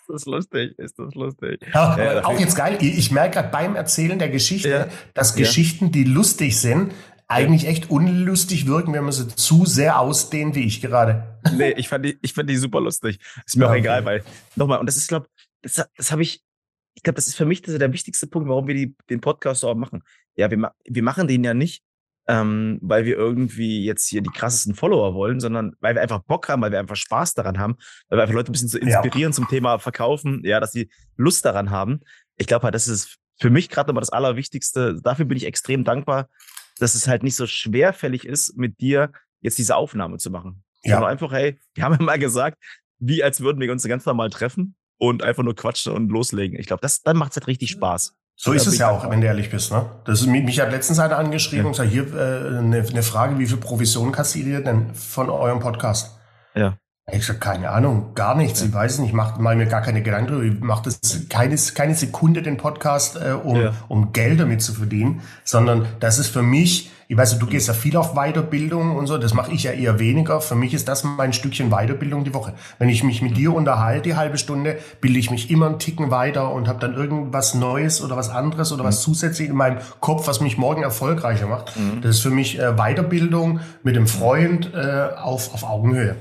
das 0.10 0.26
lustig, 0.26 0.78
ist 0.78 1.00
das 1.00 1.14
lustig. 1.16 1.62
Ja, 1.74 1.98
ja, 1.98 2.26
auch 2.26 2.40
jetzt 2.40 2.56
geil, 2.56 2.78
ich 2.82 3.12
merke 3.12 3.36
gerade 3.36 3.50
beim 3.50 3.76
Erzählen 3.76 4.20
der 4.20 4.30
Geschichte, 4.30 4.70
ja. 4.70 4.88
dass 5.14 5.36
Geschichten, 5.36 5.92
die 5.92 6.04
lustig 6.04 6.60
sind, 6.60 6.94
eigentlich 7.28 7.68
echt 7.68 7.92
unlustig 7.92 8.66
wirken, 8.66 8.94
wenn 8.94 9.04
man 9.04 9.12
sie 9.12 9.28
zu 9.28 9.66
sehr 9.66 10.00
ausdehnt, 10.00 10.56
wie 10.56 10.66
ich 10.66 10.82
gerade. 10.82 11.40
Nee, 11.56 11.72
ich 11.78 11.88
fand 11.88 12.04
die, 12.04 12.18
ich 12.22 12.34
fand 12.34 12.50
die 12.50 12.58
super 12.58 12.82
lustig. 12.82 13.20
Ist 13.46 13.56
mir 13.56 13.66
auch 13.66 13.70
okay. 13.70 13.80
egal, 13.80 14.04
weil, 14.04 14.24
nochmal, 14.56 14.80
und 14.80 14.88
das 14.88 14.98
ist, 14.98 15.08
glaube 15.08 15.28
das, 15.62 15.88
das 15.96 16.12
habe 16.12 16.22
ich, 16.22 16.42
ich 16.96 17.04
glaube, 17.04 17.16
das 17.16 17.28
ist 17.28 17.36
für 17.36 17.46
mich 17.46 17.62
das 17.62 17.78
der 17.78 17.94
wichtigste 17.94 18.28
Punkt, 18.28 18.50
warum 18.50 18.68
wir 18.68 18.76
die, 18.76 18.96
den 19.10 19.22
Podcast 19.22 19.62
so 19.62 19.74
machen. 19.74 20.04
Ja, 20.36 20.50
wir, 20.52 20.74
wir 20.86 21.04
machen 21.04 21.28
den 21.28 21.44
ja 21.44 21.54
nicht, 21.54 21.84
ähm, 22.30 22.78
weil 22.84 23.06
wir 23.06 23.18
irgendwie 23.18 23.84
jetzt 23.84 24.08
hier 24.08 24.22
die 24.22 24.30
krassesten 24.30 24.76
Follower 24.76 25.16
wollen, 25.16 25.40
sondern 25.40 25.76
weil 25.80 25.96
wir 25.96 26.02
einfach 26.04 26.20
Bock 26.20 26.48
haben, 26.48 26.62
weil 26.62 26.72
wir 26.72 26.80
einfach 26.80 26.96
Spaß 26.96 27.34
daran 27.34 27.58
haben, 27.58 27.76
weil 28.08 28.20
wir 28.20 28.22
einfach 28.22 28.36
Leute 28.36 28.52
ein 28.52 28.54
bisschen 28.54 28.70
zu 28.70 28.78
inspirieren 28.78 29.32
ja. 29.32 29.36
zum 29.36 29.48
Thema 29.48 29.80
Verkaufen, 29.80 30.44
ja, 30.46 30.60
dass 30.60 30.72
sie 30.72 30.92
Lust 31.18 31.44
daran 31.44 31.72
haben. 31.72 32.02
Ich 32.38 32.46
glaube 32.46 32.66
halt, 32.66 32.76
das 32.76 32.88
ist 32.88 33.18
für 33.40 33.50
mich 33.50 33.68
gerade 33.68 33.90
immer 33.90 34.00
das 34.00 34.12
Allerwichtigste. 34.12 35.02
Dafür 35.02 35.26
bin 35.26 35.38
ich 35.38 35.48
extrem 35.48 35.84
dankbar, 35.84 36.30
dass 36.78 36.94
es 36.94 37.08
halt 37.08 37.24
nicht 37.24 37.36
so 37.36 37.48
schwerfällig 37.48 38.26
ist, 38.26 38.56
mit 38.56 38.80
dir 38.80 39.12
jetzt 39.42 39.58
diese 39.58 39.76
Aufnahme 39.76 40.18
zu 40.18 40.30
machen. 40.30 40.64
Ja. 40.84 40.96
Sondern 40.96 41.12
einfach, 41.12 41.32
hey, 41.32 41.58
wir 41.74 41.84
haben 41.84 41.96
ja 41.98 42.04
mal 42.04 42.20
gesagt, 42.20 42.60
wie 43.00 43.24
als 43.24 43.42
würden 43.42 43.60
wir 43.60 43.72
uns 43.72 43.84
ganz 43.88 44.06
normal 44.06 44.30
treffen 44.30 44.76
und 45.00 45.24
einfach 45.24 45.42
nur 45.42 45.56
quatschen 45.56 45.94
und 45.94 46.10
loslegen. 46.10 46.60
Ich 46.60 46.68
glaube, 46.68 46.82
das 46.82 47.02
dann 47.02 47.18
macht 47.18 47.32
es 47.32 47.38
halt 47.38 47.48
richtig 47.48 47.72
Spaß. 47.72 48.16
So 48.42 48.54
ist 48.54 48.68
es 48.68 48.78
ja 48.78 48.90
auch, 48.90 49.10
wenn 49.10 49.20
du 49.20 49.28
ehrlich 49.28 49.50
bist. 49.50 49.70
Ne? 49.70 49.86
Das 50.06 50.22
ist, 50.22 50.28
mich 50.28 50.62
hat 50.62 50.72
letztens 50.72 50.98
einer 51.00 51.18
angeschrieben 51.18 51.66
ja. 51.66 51.68
und 51.68 51.72
gesagt, 51.74 51.90
hier 51.90 52.06
äh, 52.16 52.60
eine, 52.60 52.86
eine 52.90 53.04
Frage, 53.04 53.38
wie 53.38 53.46
viel 53.46 53.58
Provision 53.58 54.14
kassiert 54.14 54.48
ihr 54.48 54.64
denn 54.64 54.94
von 54.94 55.30
eurem 55.30 55.60
Podcast? 55.60 56.18
Ja. 56.56 56.78
Ich 57.12 57.20
gesagt, 57.20 57.42
keine 57.42 57.70
Ahnung, 57.70 58.14
gar 58.16 58.36
nichts. 58.36 58.62
Ja. 58.62 58.68
Ich 58.68 58.74
weiß 58.74 59.00
nicht, 59.00 59.10
ich 59.10 59.14
mache 59.14 59.42
mal 59.42 59.58
mir 59.58 59.66
gar 59.66 59.82
keine 59.82 60.02
Gedanken 60.02 60.32
darüber. 60.32 60.56
Ich 60.56 60.62
mache 60.62 60.84
das 60.86 61.28
keine, 61.28 61.58
keine 61.74 61.96
Sekunde 61.96 62.42
den 62.42 62.56
Podcast, 62.56 63.18
äh, 63.18 63.34
um, 63.34 63.58
ja. 63.58 63.74
um 63.90 64.14
Geld 64.14 64.40
damit 64.40 64.62
zu 64.62 64.72
verdienen, 64.72 65.20
sondern 65.44 65.86
das 66.00 66.18
ist 66.18 66.30
für 66.30 66.42
mich 66.42 66.92
ich 67.12 67.18
weiß, 67.18 67.40
du 67.40 67.48
gehst 67.48 67.68
ja 67.68 67.74
viel 67.74 67.98
auf 67.98 68.14
Weiterbildung 68.14 68.96
und 68.96 69.08
so, 69.08 69.18
das 69.18 69.34
mache 69.34 69.52
ich 69.52 69.64
ja 69.64 69.72
eher 69.72 69.98
weniger. 69.98 70.42
Für 70.42 70.54
mich 70.54 70.76
ist 70.76 70.88
das 70.88 71.04
mein 71.04 71.34
Stückchen 71.34 71.72
Weiterbildung 71.72 72.24
die 72.24 72.36
Woche. 72.36 72.54
Wenn 72.78 72.88
ich 72.88 73.04
mich 73.04 73.24
mit 73.24 73.36
dir 73.36 73.52
unterhalte, 73.52 74.10
die 74.10 74.16
halbe 74.16 74.38
Stunde, 74.38 74.78
bilde 75.02 75.18
ich 75.18 75.32
mich 75.32 75.50
immer 75.50 75.66
einen 75.66 75.80
Ticken 75.80 76.12
weiter 76.12 76.54
und 76.54 76.68
habe 76.68 76.80
dann 76.80 76.94
irgendwas 76.94 77.56
Neues 77.56 78.04
oder 78.04 78.16
was 78.16 78.30
anderes 78.30 78.72
oder 78.72 78.84
was 78.84 79.00
mhm. 79.00 79.12
zusätzlich 79.12 79.50
in 79.50 79.56
meinem 79.56 79.80
Kopf, 80.02 80.28
was 80.28 80.40
mich 80.40 80.60
morgen 80.60 80.84
erfolgreicher 80.84 81.48
macht. 81.48 81.76
Mhm. 81.76 82.02
Das 82.02 82.18
ist 82.18 82.22
für 82.22 82.30
mich 82.30 82.60
äh, 82.60 82.74
Weiterbildung 82.74 83.60
mit 83.82 83.96
dem 83.96 84.06
Freund 84.06 84.72
äh, 84.76 85.10
auf, 85.16 85.52
auf 85.56 85.64
Augenhöhe. 85.64 86.16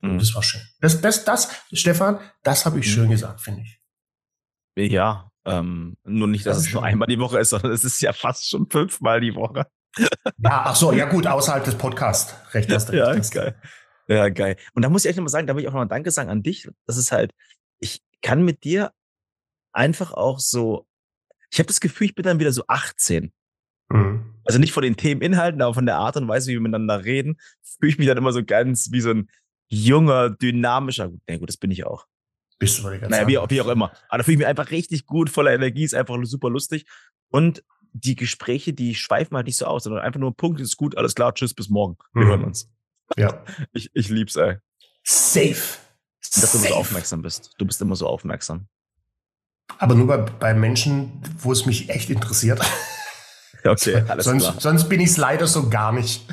Mhm. 0.00 0.18
Das 0.18 0.34
war 0.34 0.42
schön. 0.42 0.62
Das, 0.80 1.00
das, 1.00 1.24
das, 1.24 1.50
Stefan, 1.72 2.18
das 2.42 2.66
habe 2.66 2.80
ich 2.80 2.86
mhm. 2.88 2.90
schön 2.90 3.10
gesagt, 3.10 3.40
finde 3.40 3.62
ich. 3.62 4.90
Ja, 4.90 5.30
ähm, 5.46 5.94
nur 6.02 6.26
nicht, 6.26 6.46
dass 6.46 6.56
das 6.56 6.66
es 6.66 6.72
nur 6.72 6.82
einmal 6.82 7.06
die 7.06 7.20
Woche 7.20 7.38
ist, 7.38 7.50
sondern 7.50 7.70
es 7.70 7.84
ist 7.84 8.00
ja 8.00 8.12
fast 8.12 8.50
schon 8.50 8.68
fünfmal 8.68 9.20
die 9.20 9.36
Woche. 9.36 9.66
Ja, 9.98 10.62
ach 10.64 10.76
so, 10.76 10.92
ja 10.92 11.06
gut, 11.06 11.26
außerhalb 11.26 11.64
des 11.64 11.76
Podcasts. 11.76 12.34
Recht 12.54 12.72
hast 12.72 12.88
du. 12.88 12.96
Ja, 12.96 13.14
geil. 13.14 13.54
Ja, 14.08 14.28
geil. 14.28 14.56
Und 14.74 14.82
da 14.82 14.88
muss 14.88 15.04
ich 15.04 15.08
echt 15.08 15.16
nochmal 15.16 15.30
sagen, 15.30 15.46
da 15.46 15.54
will 15.54 15.62
ich 15.62 15.68
auch 15.68 15.72
nochmal 15.72 15.88
Danke 15.88 16.10
sagen 16.10 16.30
an 16.30 16.42
dich. 16.42 16.68
Das 16.86 16.96
ist 16.96 17.12
halt, 17.12 17.32
ich 17.78 18.02
kann 18.20 18.44
mit 18.44 18.64
dir 18.64 18.92
einfach 19.72 20.12
auch 20.12 20.38
so, 20.38 20.86
ich 21.50 21.58
habe 21.58 21.66
das 21.66 21.80
Gefühl, 21.80 22.06
ich 22.06 22.14
bin 22.14 22.24
dann 22.24 22.40
wieder 22.40 22.52
so 22.52 22.64
18. 22.66 23.32
Mhm. 23.90 24.34
Also 24.44 24.58
nicht 24.58 24.72
von 24.72 24.82
den 24.82 24.96
Themeninhalten, 24.96 25.62
aber 25.62 25.74
von 25.74 25.86
der 25.86 25.96
Art 25.96 26.16
und 26.16 26.26
Weise, 26.28 26.48
wie 26.48 26.54
wir 26.54 26.60
miteinander 26.60 27.04
reden, 27.04 27.38
fühle 27.62 27.92
ich 27.92 27.98
mich 27.98 28.08
dann 28.08 28.18
immer 28.18 28.32
so 28.32 28.44
ganz 28.44 28.90
wie 28.90 29.00
so 29.00 29.10
ein, 29.10 29.28
junger, 29.72 30.28
dynamischer. 30.28 31.10
Na 31.26 31.38
gut, 31.38 31.48
das 31.48 31.56
bin 31.56 31.70
ich 31.70 31.86
auch. 31.86 32.06
Bist 32.58 32.78
du, 32.78 32.84
wollte 32.84 33.04
ich 33.04 33.10
Naja, 33.10 33.26
wie, 33.26 33.54
wie 33.54 33.60
auch 33.60 33.68
immer. 33.68 33.90
Aber 34.08 34.18
da 34.18 34.24
fühle 34.24 34.34
ich 34.34 34.38
mich 34.38 34.46
einfach 34.46 34.70
richtig 34.70 35.06
gut, 35.06 35.30
voller 35.30 35.54
Energie, 35.54 35.84
ist 35.84 35.94
einfach 35.94 36.16
super 36.24 36.50
lustig. 36.50 36.84
Und 37.28 37.64
die 37.92 38.16
Gespräche, 38.16 38.72
die 38.72 38.94
schweifen 38.94 39.36
halt 39.36 39.46
nicht 39.46 39.56
so 39.58 39.66
aus, 39.66 39.84
sondern 39.84 40.02
einfach 40.02 40.20
nur 40.20 40.36
Punkt, 40.36 40.60
ist 40.60 40.76
gut, 40.76 40.96
alles 40.96 41.14
klar, 41.14 41.34
tschüss, 41.34 41.54
bis 41.54 41.68
morgen. 41.68 41.96
Wir 42.14 42.24
Mhm. 42.24 42.28
hören 42.28 42.44
uns. 42.44 42.70
Ja. 43.16 43.42
Ich, 43.72 43.90
ich 43.94 44.08
lieb's, 44.08 44.36
ey. 44.36 44.56
Safe. 45.04 45.56
Dass 46.40 46.52
du 46.52 46.58
immer 46.58 46.68
so 46.68 46.74
aufmerksam 46.74 47.22
bist. 47.22 47.52
Du 47.58 47.66
bist 47.66 47.80
immer 47.82 47.96
so 47.96 48.06
aufmerksam. 48.06 48.68
Aber 49.78 49.94
nur 49.94 50.06
bei, 50.06 50.16
bei 50.18 50.54
Menschen, 50.54 51.20
wo 51.38 51.52
es 51.52 51.66
mich 51.66 51.88
echt 51.90 52.10
interessiert. 52.10 52.60
Okay, 53.64 54.02
alles 54.08 54.24
sonst, 54.24 54.42
klar. 54.42 54.60
sonst 54.60 54.88
bin 54.88 55.00
ich 55.00 55.10
es 55.10 55.16
leider 55.18 55.46
so 55.46 55.68
gar 55.68 55.92
nicht. 55.92 56.26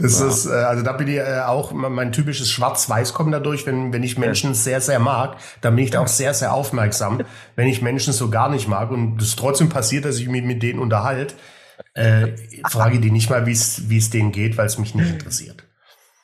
Das 0.00 0.20
Ja. 0.20 0.28
ist, 0.28 0.46
äh, 0.46 0.50
also 0.50 0.84
da 0.84 0.92
bin 0.92 1.08
ich 1.08 1.16
äh, 1.16 1.40
auch, 1.44 1.72
mein 1.72 2.12
typisches 2.12 2.48
Schwarz-Weiß 2.50 3.12
kommt 3.14 3.34
dadurch, 3.34 3.66
wenn, 3.66 3.92
wenn 3.92 4.04
ich 4.04 4.16
Menschen 4.16 4.54
sehr, 4.54 4.80
sehr 4.80 5.00
mag, 5.00 5.36
dann 5.60 5.74
bin 5.74 5.84
ich 5.84 5.90
da 5.90 6.00
auch 6.00 6.06
sehr, 6.08 6.32
sehr 6.34 6.52
aufmerksam. 6.54 7.22
Wenn 7.56 7.66
ich 7.66 7.82
Menschen 7.82 8.12
so 8.12 8.30
gar 8.30 8.48
nicht 8.48 8.68
mag 8.68 8.90
und 8.92 9.20
es 9.20 9.34
trotzdem 9.34 9.68
passiert, 9.68 10.04
dass 10.04 10.18
ich 10.18 10.28
mich 10.28 10.44
mit 10.44 10.62
denen 10.62 10.78
unterhalte, 10.78 11.34
äh, 11.94 12.28
frage 12.70 12.94
ich 12.96 13.00
die 13.00 13.10
nicht 13.10 13.28
mal, 13.28 13.46
wie 13.46 13.52
es 13.52 13.88
wie 13.88 13.98
es 13.98 14.10
denen 14.10 14.30
geht, 14.30 14.56
weil 14.56 14.66
es 14.66 14.78
mich 14.78 14.94
nicht 14.94 15.10
interessiert. 15.10 15.64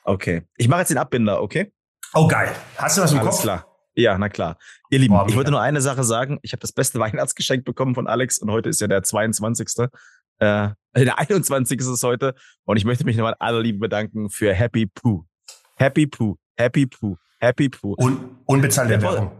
Okay. 0.04 0.42
Ich 0.56 0.68
mache 0.68 0.80
jetzt 0.80 0.90
den 0.90 0.98
Abbinder, 0.98 1.42
okay? 1.42 1.72
Oh 2.12 2.28
geil. 2.28 2.52
Hast 2.76 2.96
du 2.96 3.02
was 3.02 3.10
im 3.10 3.18
Alles 3.18 3.30
Kopf? 3.30 3.42
klar. 3.42 3.66
Ja, 3.96 4.16
na 4.18 4.28
klar. 4.28 4.56
Ihr 4.90 4.98
Lieben, 5.00 5.14
Boah, 5.14 5.26
ich 5.28 5.34
wollte 5.36 5.50
nur 5.50 5.60
eine 5.60 5.80
Sache 5.80 6.04
sagen. 6.04 6.38
Ich 6.42 6.52
habe 6.52 6.60
das 6.60 6.72
beste 6.72 6.98
Weihnachtsgeschenk 7.00 7.64
bekommen 7.64 7.94
von 7.96 8.06
Alex 8.06 8.38
und 8.38 8.50
heute 8.50 8.68
ist 8.68 8.80
ja 8.80 8.86
der 8.86 9.02
22. 9.02 9.88
Äh, 10.38 10.70
der 10.96 11.18
21. 11.18 11.80
ist 11.80 11.86
es 11.86 12.02
heute. 12.02 12.34
Und 12.64 12.76
ich 12.76 12.84
möchte 12.84 13.04
mich 13.04 13.16
nochmal 13.16 13.34
alle 13.38 13.60
Lieben 13.60 13.80
bedanken 13.80 14.30
für 14.30 14.52
Happy 14.54 14.86
Poo. 14.86 15.24
Happy 15.76 16.06
Poo, 16.06 16.36
Happy 16.56 16.86
Poo, 16.86 17.16
Happy 17.40 17.68
Poo. 17.68 17.94
Un 17.98 18.36
unbezahlte 18.46 19.00
Werbung. 19.02 19.32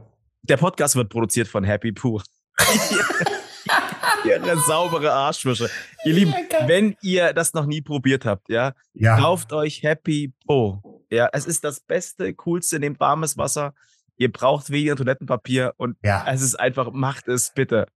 Der 0.42 0.56
Podcast 0.56 0.96
wird 0.96 1.08
produziert 1.10 1.46
von 1.48 1.62
Happy 1.64 1.92
Poo. 1.92 2.20
Ihre 4.24 4.56
saubere 4.58 5.12
Arschwische. 5.12 5.68
Ihr 6.04 6.14
Lieben, 6.14 6.34
wenn 6.66 6.96
ihr 7.02 7.32
das 7.32 7.52
noch 7.54 7.66
nie 7.66 7.82
probiert 7.82 8.24
habt, 8.24 8.48
ja, 8.48 8.72
Ja. 8.94 9.18
Kauft 9.18 9.52
euch 9.52 9.82
Happy 9.82 10.32
Po. 10.46 11.02
Ja, 11.10 11.28
es 11.32 11.46
ist 11.46 11.62
das 11.64 11.80
Beste, 11.80 12.34
coolste, 12.34 12.78
nehmt 12.78 12.98
warmes 13.00 13.36
Wasser. 13.36 13.74
Ihr 14.16 14.32
braucht 14.32 14.70
weniger 14.70 14.96
Toilettenpapier 14.96 15.74
und 15.76 15.96
Ja. 16.02 16.24
es 16.28 16.42
ist 16.42 16.54
einfach, 16.58 16.90
macht 16.92 17.28
es 17.28 17.52
bitte. 17.54 17.86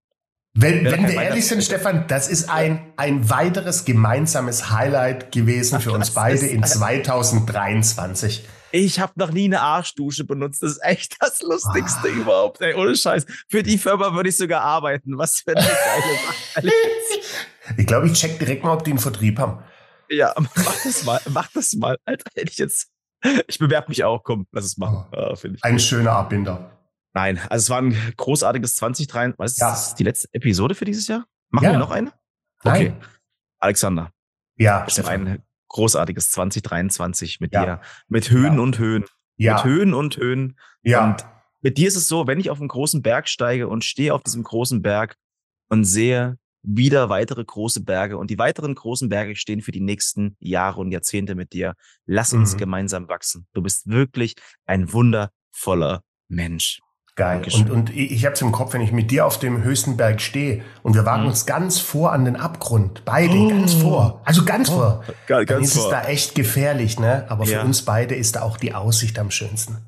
Wenn, 0.54 0.84
wenn 0.84 1.06
wir 1.06 1.20
ehrlich 1.22 1.46
sind, 1.46 1.62
Stefan, 1.62 2.06
das 2.08 2.28
ist 2.28 2.48
ein, 2.50 2.92
ein 2.96 3.30
weiteres 3.30 3.84
gemeinsames 3.84 4.70
Highlight 4.70 5.30
gewesen 5.30 5.80
für 5.80 5.92
uns 5.92 6.10
beide 6.14 6.46
in 6.46 6.64
2023. 6.64 8.48
Ich 8.70 9.00
habe 9.00 9.12
noch 9.16 9.30
nie 9.30 9.44
eine 9.46 9.60
Arschdusche 9.62 10.24
benutzt. 10.24 10.62
Das 10.62 10.72
ist 10.72 10.82
echt 10.84 11.16
das 11.20 11.40
Lustigste 11.42 12.08
Ah. 12.08 12.12
überhaupt. 12.12 12.60
Ey, 12.60 12.74
ohne 12.74 12.94
Scheiß. 12.96 13.24
Für 13.48 13.62
die 13.62 13.78
Firma 13.78 14.12
würde 14.14 14.28
ich 14.28 14.36
sogar 14.36 14.60
arbeiten. 14.62 15.16
Was 15.16 15.40
für 15.40 15.56
eine 15.56 15.64
geile 15.66 15.72
Sache. 16.54 16.72
Ich 17.78 17.86
glaube, 17.86 18.06
ich 18.08 18.12
check 18.14 18.38
direkt 18.38 18.64
mal, 18.64 18.72
ob 18.74 18.84
die 18.84 18.90
einen 18.90 18.98
Vertrieb 18.98 19.38
haben. 19.38 19.62
Ja, 20.10 20.34
mach 20.38 20.82
das 20.84 21.04
mal. 21.04 21.20
Mach 21.30 21.48
das 21.54 21.74
mal. 21.74 21.96
Alter, 22.04 22.24
hätte 22.34 22.50
ich 22.50 22.58
jetzt. 22.58 22.88
Ich 23.46 23.58
bewerbe 23.58 23.88
mich 23.88 24.04
auch. 24.04 24.22
Komm, 24.22 24.46
lass 24.52 24.64
es 24.64 24.76
machen. 24.76 25.06
Ah, 25.12 25.34
Finde 25.36 25.56
ich. 25.56 25.64
Ein 25.64 25.78
schöner 25.78 26.12
Abbinder. 26.12 26.77
Nein, 27.18 27.38
also 27.50 27.64
es 27.64 27.70
war 27.70 27.78
ein 27.82 27.96
großartiges 28.16 28.76
2023. 28.76 29.38
Was 29.40 29.52
ist 29.52 29.58
Ja. 29.60 29.70
das 29.70 29.94
die 29.96 30.04
letzte 30.04 30.28
Episode 30.32 30.76
für 30.76 30.84
dieses 30.84 31.08
Jahr? 31.08 31.26
Machen 31.50 31.64
Ja. 31.64 31.70
wir 31.72 31.78
noch 31.80 31.90
eine? 31.90 32.12
Nein. 32.62 32.92
Okay. 32.92 32.94
Alexander, 33.58 34.12
Ja, 34.56 34.84
es 34.86 34.98
war 34.98 35.04
Stefan. 35.04 35.26
ein 35.26 35.42
großartiges 35.66 36.30
2023 36.30 37.40
mit 37.40 37.52
Ja. 37.52 37.64
dir. 37.64 37.80
Mit 38.06 38.30
Höhen 38.30 38.60
und 38.60 38.78
Höhen. 38.78 39.02
Mit 39.02 39.10
Ja, 39.36 39.64
Höhen 39.64 39.94
und 39.94 40.16
Höhen. 40.16 40.56
ja. 40.82 41.04
Und 41.10 41.26
mit 41.60 41.76
dir 41.76 41.88
ist 41.88 41.96
es 41.96 42.06
so, 42.06 42.28
wenn 42.28 42.38
ich 42.38 42.50
auf 42.50 42.60
einen 42.60 42.68
großen 42.68 43.02
Berg 43.02 43.28
steige 43.28 43.66
und 43.66 43.84
stehe 43.84 44.14
auf 44.14 44.22
diesem 44.22 44.44
großen 44.44 44.80
Berg 44.80 45.16
und 45.70 45.82
sehe 45.84 46.38
wieder 46.62 47.08
weitere 47.08 47.44
große 47.44 47.82
Berge 47.82 48.16
und 48.16 48.30
die 48.30 48.38
weiteren 48.38 48.76
großen 48.76 49.08
Berge 49.08 49.34
stehen 49.34 49.60
für 49.60 49.72
die 49.72 49.80
nächsten 49.80 50.36
Jahre 50.38 50.80
und 50.80 50.92
Jahrzehnte 50.92 51.34
mit 51.34 51.52
dir. 51.52 51.74
Lass 52.06 52.32
uns 52.32 52.54
Mhm. 52.54 52.58
gemeinsam 52.58 53.08
wachsen. 53.08 53.48
Du 53.54 53.62
bist 53.62 53.88
wirklich 53.88 54.34
ein 54.66 54.92
wundervoller 54.92 56.02
Mensch. 56.28 56.78
Geil. 57.18 57.34
Dankeschön. 57.34 57.62
Und, 57.62 57.90
und 57.90 57.96
ich, 57.96 58.24
habe 58.24 58.34
es 58.34 58.40
im 58.42 58.52
Kopf, 58.52 58.74
wenn 58.74 58.80
ich 58.80 58.92
mit 58.92 59.10
dir 59.10 59.26
auf 59.26 59.40
dem 59.40 59.64
höchsten 59.64 59.96
Berg 59.96 60.20
stehe 60.20 60.62
und 60.84 60.94
wir 60.94 61.04
wagen 61.04 61.22
Mhm. 61.24 61.28
uns 61.30 61.46
ganz 61.46 61.80
vor 61.80 62.12
an 62.12 62.24
den 62.24 62.36
Abgrund. 62.36 63.02
Beide, 63.04 63.34
Oh. 63.34 63.48
ganz 63.48 63.74
vor. 63.74 64.20
Also 64.24 64.44
ganz 64.44 64.70
vor. 64.70 65.02
Ganz, 65.26 65.48
Dann 65.48 65.62
ist 65.62 65.74
es 65.76 65.88
da 65.88 66.04
echt 66.04 66.36
gefährlich, 66.36 67.00
ne? 67.00 67.26
Aber 67.28 67.44
für 67.44 67.54
Ja. 67.54 67.62
uns 67.62 67.82
beide 67.84 68.14
ist 68.14 68.36
da 68.36 68.42
auch 68.42 68.56
die 68.56 68.72
Aussicht 68.72 69.18
am 69.18 69.32
schönsten. 69.32 69.78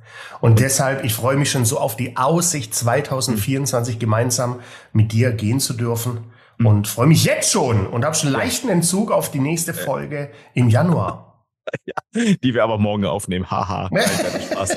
Und 0.40 0.58
deshalb, 0.58 1.04
ich 1.04 1.14
freue 1.14 1.36
mich 1.36 1.52
schon 1.52 1.64
so 1.64 1.78
auf 1.78 1.94
die 1.96 2.16
Aussicht 2.16 2.74
2024 2.74 4.00
gemeinsam 4.00 4.58
mit 4.92 5.12
dir 5.12 5.30
gehen 5.32 5.60
zu 5.60 5.74
dürfen. 5.74 6.32
Mhm. 6.58 6.66
Und 6.66 6.88
freue 6.88 7.06
mich 7.06 7.24
jetzt 7.24 7.52
schon 7.52 7.86
und 7.86 8.04
habe 8.04 8.16
schon 8.16 8.30
leichten 8.30 8.68
Entzug 8.68 9.12
auf 9.12 9.30
die 9.30 9.38
nächste 9.40 9.72
Folge 9.72 10.30
im 10.54 10.68
Januar. 10.68 11.44
die 12.14 12.54
wir 12.54 12.64
aber 12.64 12.78
morgen 12.78 13.04
aufnehmen. 13.04 13.48
Haha. 13.48 13.88
Nein, 13.92 14.02
Spaß. 14.50 14.76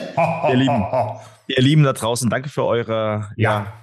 Ihr 0.50 0.56
Lieben, 0.56 0.86
ihr 1.48 1.62
Lieben 1.62 1.84
da 1.84 1.94
draußen, 1.94 2.30
danke 2.30 2.50
für 2.50 2.66
eure 2.66 3.32
ja. 3.38 3.66
Ja. 3.66 3.74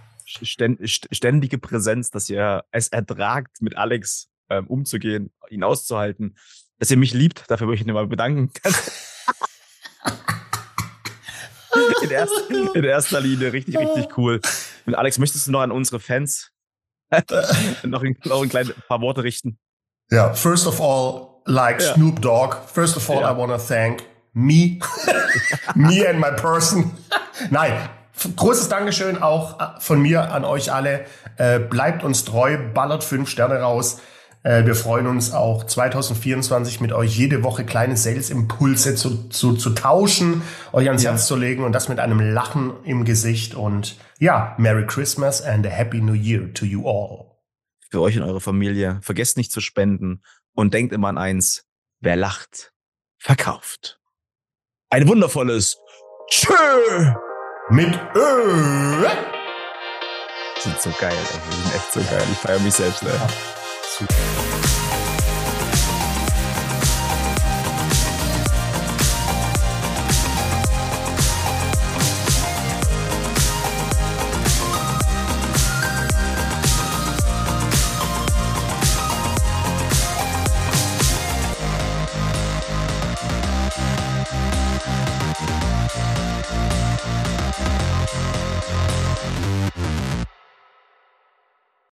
ständ- 0.43 0.81
st- 0.81 1.07
ständige 1.15 1.59
Präsenz, 1.59 2.11
dass 2.11 2.29
ihr 2.31 2.65
es 2.71 2.89
ertragt, 2.89 3.61
mit 3.61 3.77
Alex 3.77 4.29
ähm, 4.49 4.67
umzugehen, 4.67 5.33
ihn 5.51 5.63
auszuhalten, 5.65 6.37
dass 6.79 6.91
ihr 6.91 6.97
mich 6.97 7.13
liebt. 7.15 7.45
Dafür 7.49 7.67
möchte 7.67 7.83
ich 7.83 7.87
mich 7.87 7.95
mal 7.95 8.07
bedanken. 8.07 8.51
in, 12.03 12.11
erster, 12.11 12.75
in 12.75 12.85
erster 12.85 13.21
Linie 13.21 13.53
richtig, 13.53 13.79
richtig 13.79 14.17
cool. 14.19 14.41
Und 14.87 14.95
Alex, 14.95 15.19
möchtest 15.19 15.47
du 15.47 15.53
noch 15.53 15.61
an 15.61 15.71
unsere 15.71 16.01
Fans 16.01 16.51
noch, 17.85 18.03
ein, 18.03 18.17
noch 18.25 18.43
ein 18.43 18.49
kleines 18.49 18.73
paar 18.89 19.01
Worte 19.01 19.23
richten? 19.23 19.59
Ja, 20.11 20.33
first 20.35 20.67
of 20.67 20.81
all, 20.81 21.29
like 21.45 21.81
Ja. 21.81 21.95
Snoop 21.95 22.21
Dogg, 22.23 22.57
first 22.73 22.97
of 22.97 23.09
all, 23.11 23.21
Ja. 23.21 23.33
I 23.33 23.37
want 23.37 23.53
to 23.53 23.59
thank 23.59 24.03
me, 24.33 24.79
me 25.75 26.07
and 26.09 26.21
my 26.21 26.31
person. 26.31 26.91
Nein, 27.51 27.73
großes 28.37 28.69
Dankeschön 28.69 29.23
auch 29.23 29.61
äh, 29.61 29.81
von 29.81 30.01
mir 30.01 30.33
an 30.33 30.45
euch 30.45 30.73
alle. 30.73 31.07
Äh, 31.37 31.59
bleibt 31.59 32.05
uns 32.05 32.25
treu, 32.25 32.59
ballert 32.73 33.05
fünf 33.05 33.29
Sterne 33.29 33.61
raus. 33.61 34.01
Äh, 34.43 34.65
wir 34.65 34.75
freuen 34.75 35.07
uns 35.07 35.33
auch 35.33 35.65
2024 35.65 36.81
mit 36.81 36.93
euch 36.93 37.17
jede 37.17 37.43
Woche 37.43 37.65
kleine 37.65 37.97
Sales-Impulse 37.97 38.95
zu, 38.95 39.29
zu, 39.29 39.55
zu 39.55 39.71
tauschen, 39.71 40.43
euch 40.73 40.89
ans 40.89 41.03
Ja. 41.03 41.11
Herz 41.11 41.27
zu 41.27 41.37
legen 41.37 41.65
und 41.65 41.73
das 41.73 41.89
mit 41.89 41.99
einem 41.99 42.21
Lachen 42.21 42.73
im 42.85 43.05
Gesicht. 43.05 43.55
Und 43.55 43.97
ja, 44.19 44.55
Merry 44.59 44.87
Christmas 44.87 45.43
and 45.43 45.67
a 45.67 45.71
Happy 45.71 46.01
New 46.01 46.15
Year 46.15 46.53
to 46.55 46.65
you 46.65 46.89
all. 46.89 47.27
für 47.91 48.01
euch 48.01 48.17
und 48.17 48.23
eure 48.23 48.41
Familie. 48.41 49.01
Vergesst 49.03 49.37
nicht 49.37 49.53
zu 49.53 49.61
spenden 49.61 50.23
und 50.55 50.75
denkt 50.75 50.93
immer 50.93 51.09
an 51.09 51.19
eins. 51.19 51.67
Wer 52.01 52.17
lacht, 52.17 52.73
verkauft. 53.19 54.00
Ein 54.93 55.07
wundervolles 55.07 55.79
Tschö! 56.29 56.53
Mit 57.71 57.97
Ö. 58.17 59.07
Sind 60.59 60.83
so 60.83 60.91
geil, 61.01 61.13
ey. 61.13 61.39
Die 61.49 61.57
sind 61.57 61.75
echt 61.77 61.93
so 61.93 62.01
geil. 62.01 62.25
Ich 62.33 62.39
feiere 62.39 62.59
mich 62.59 62.75
selbst, 62.75 63.03
ey. 63.05 63.09
Super. 63.97 64.60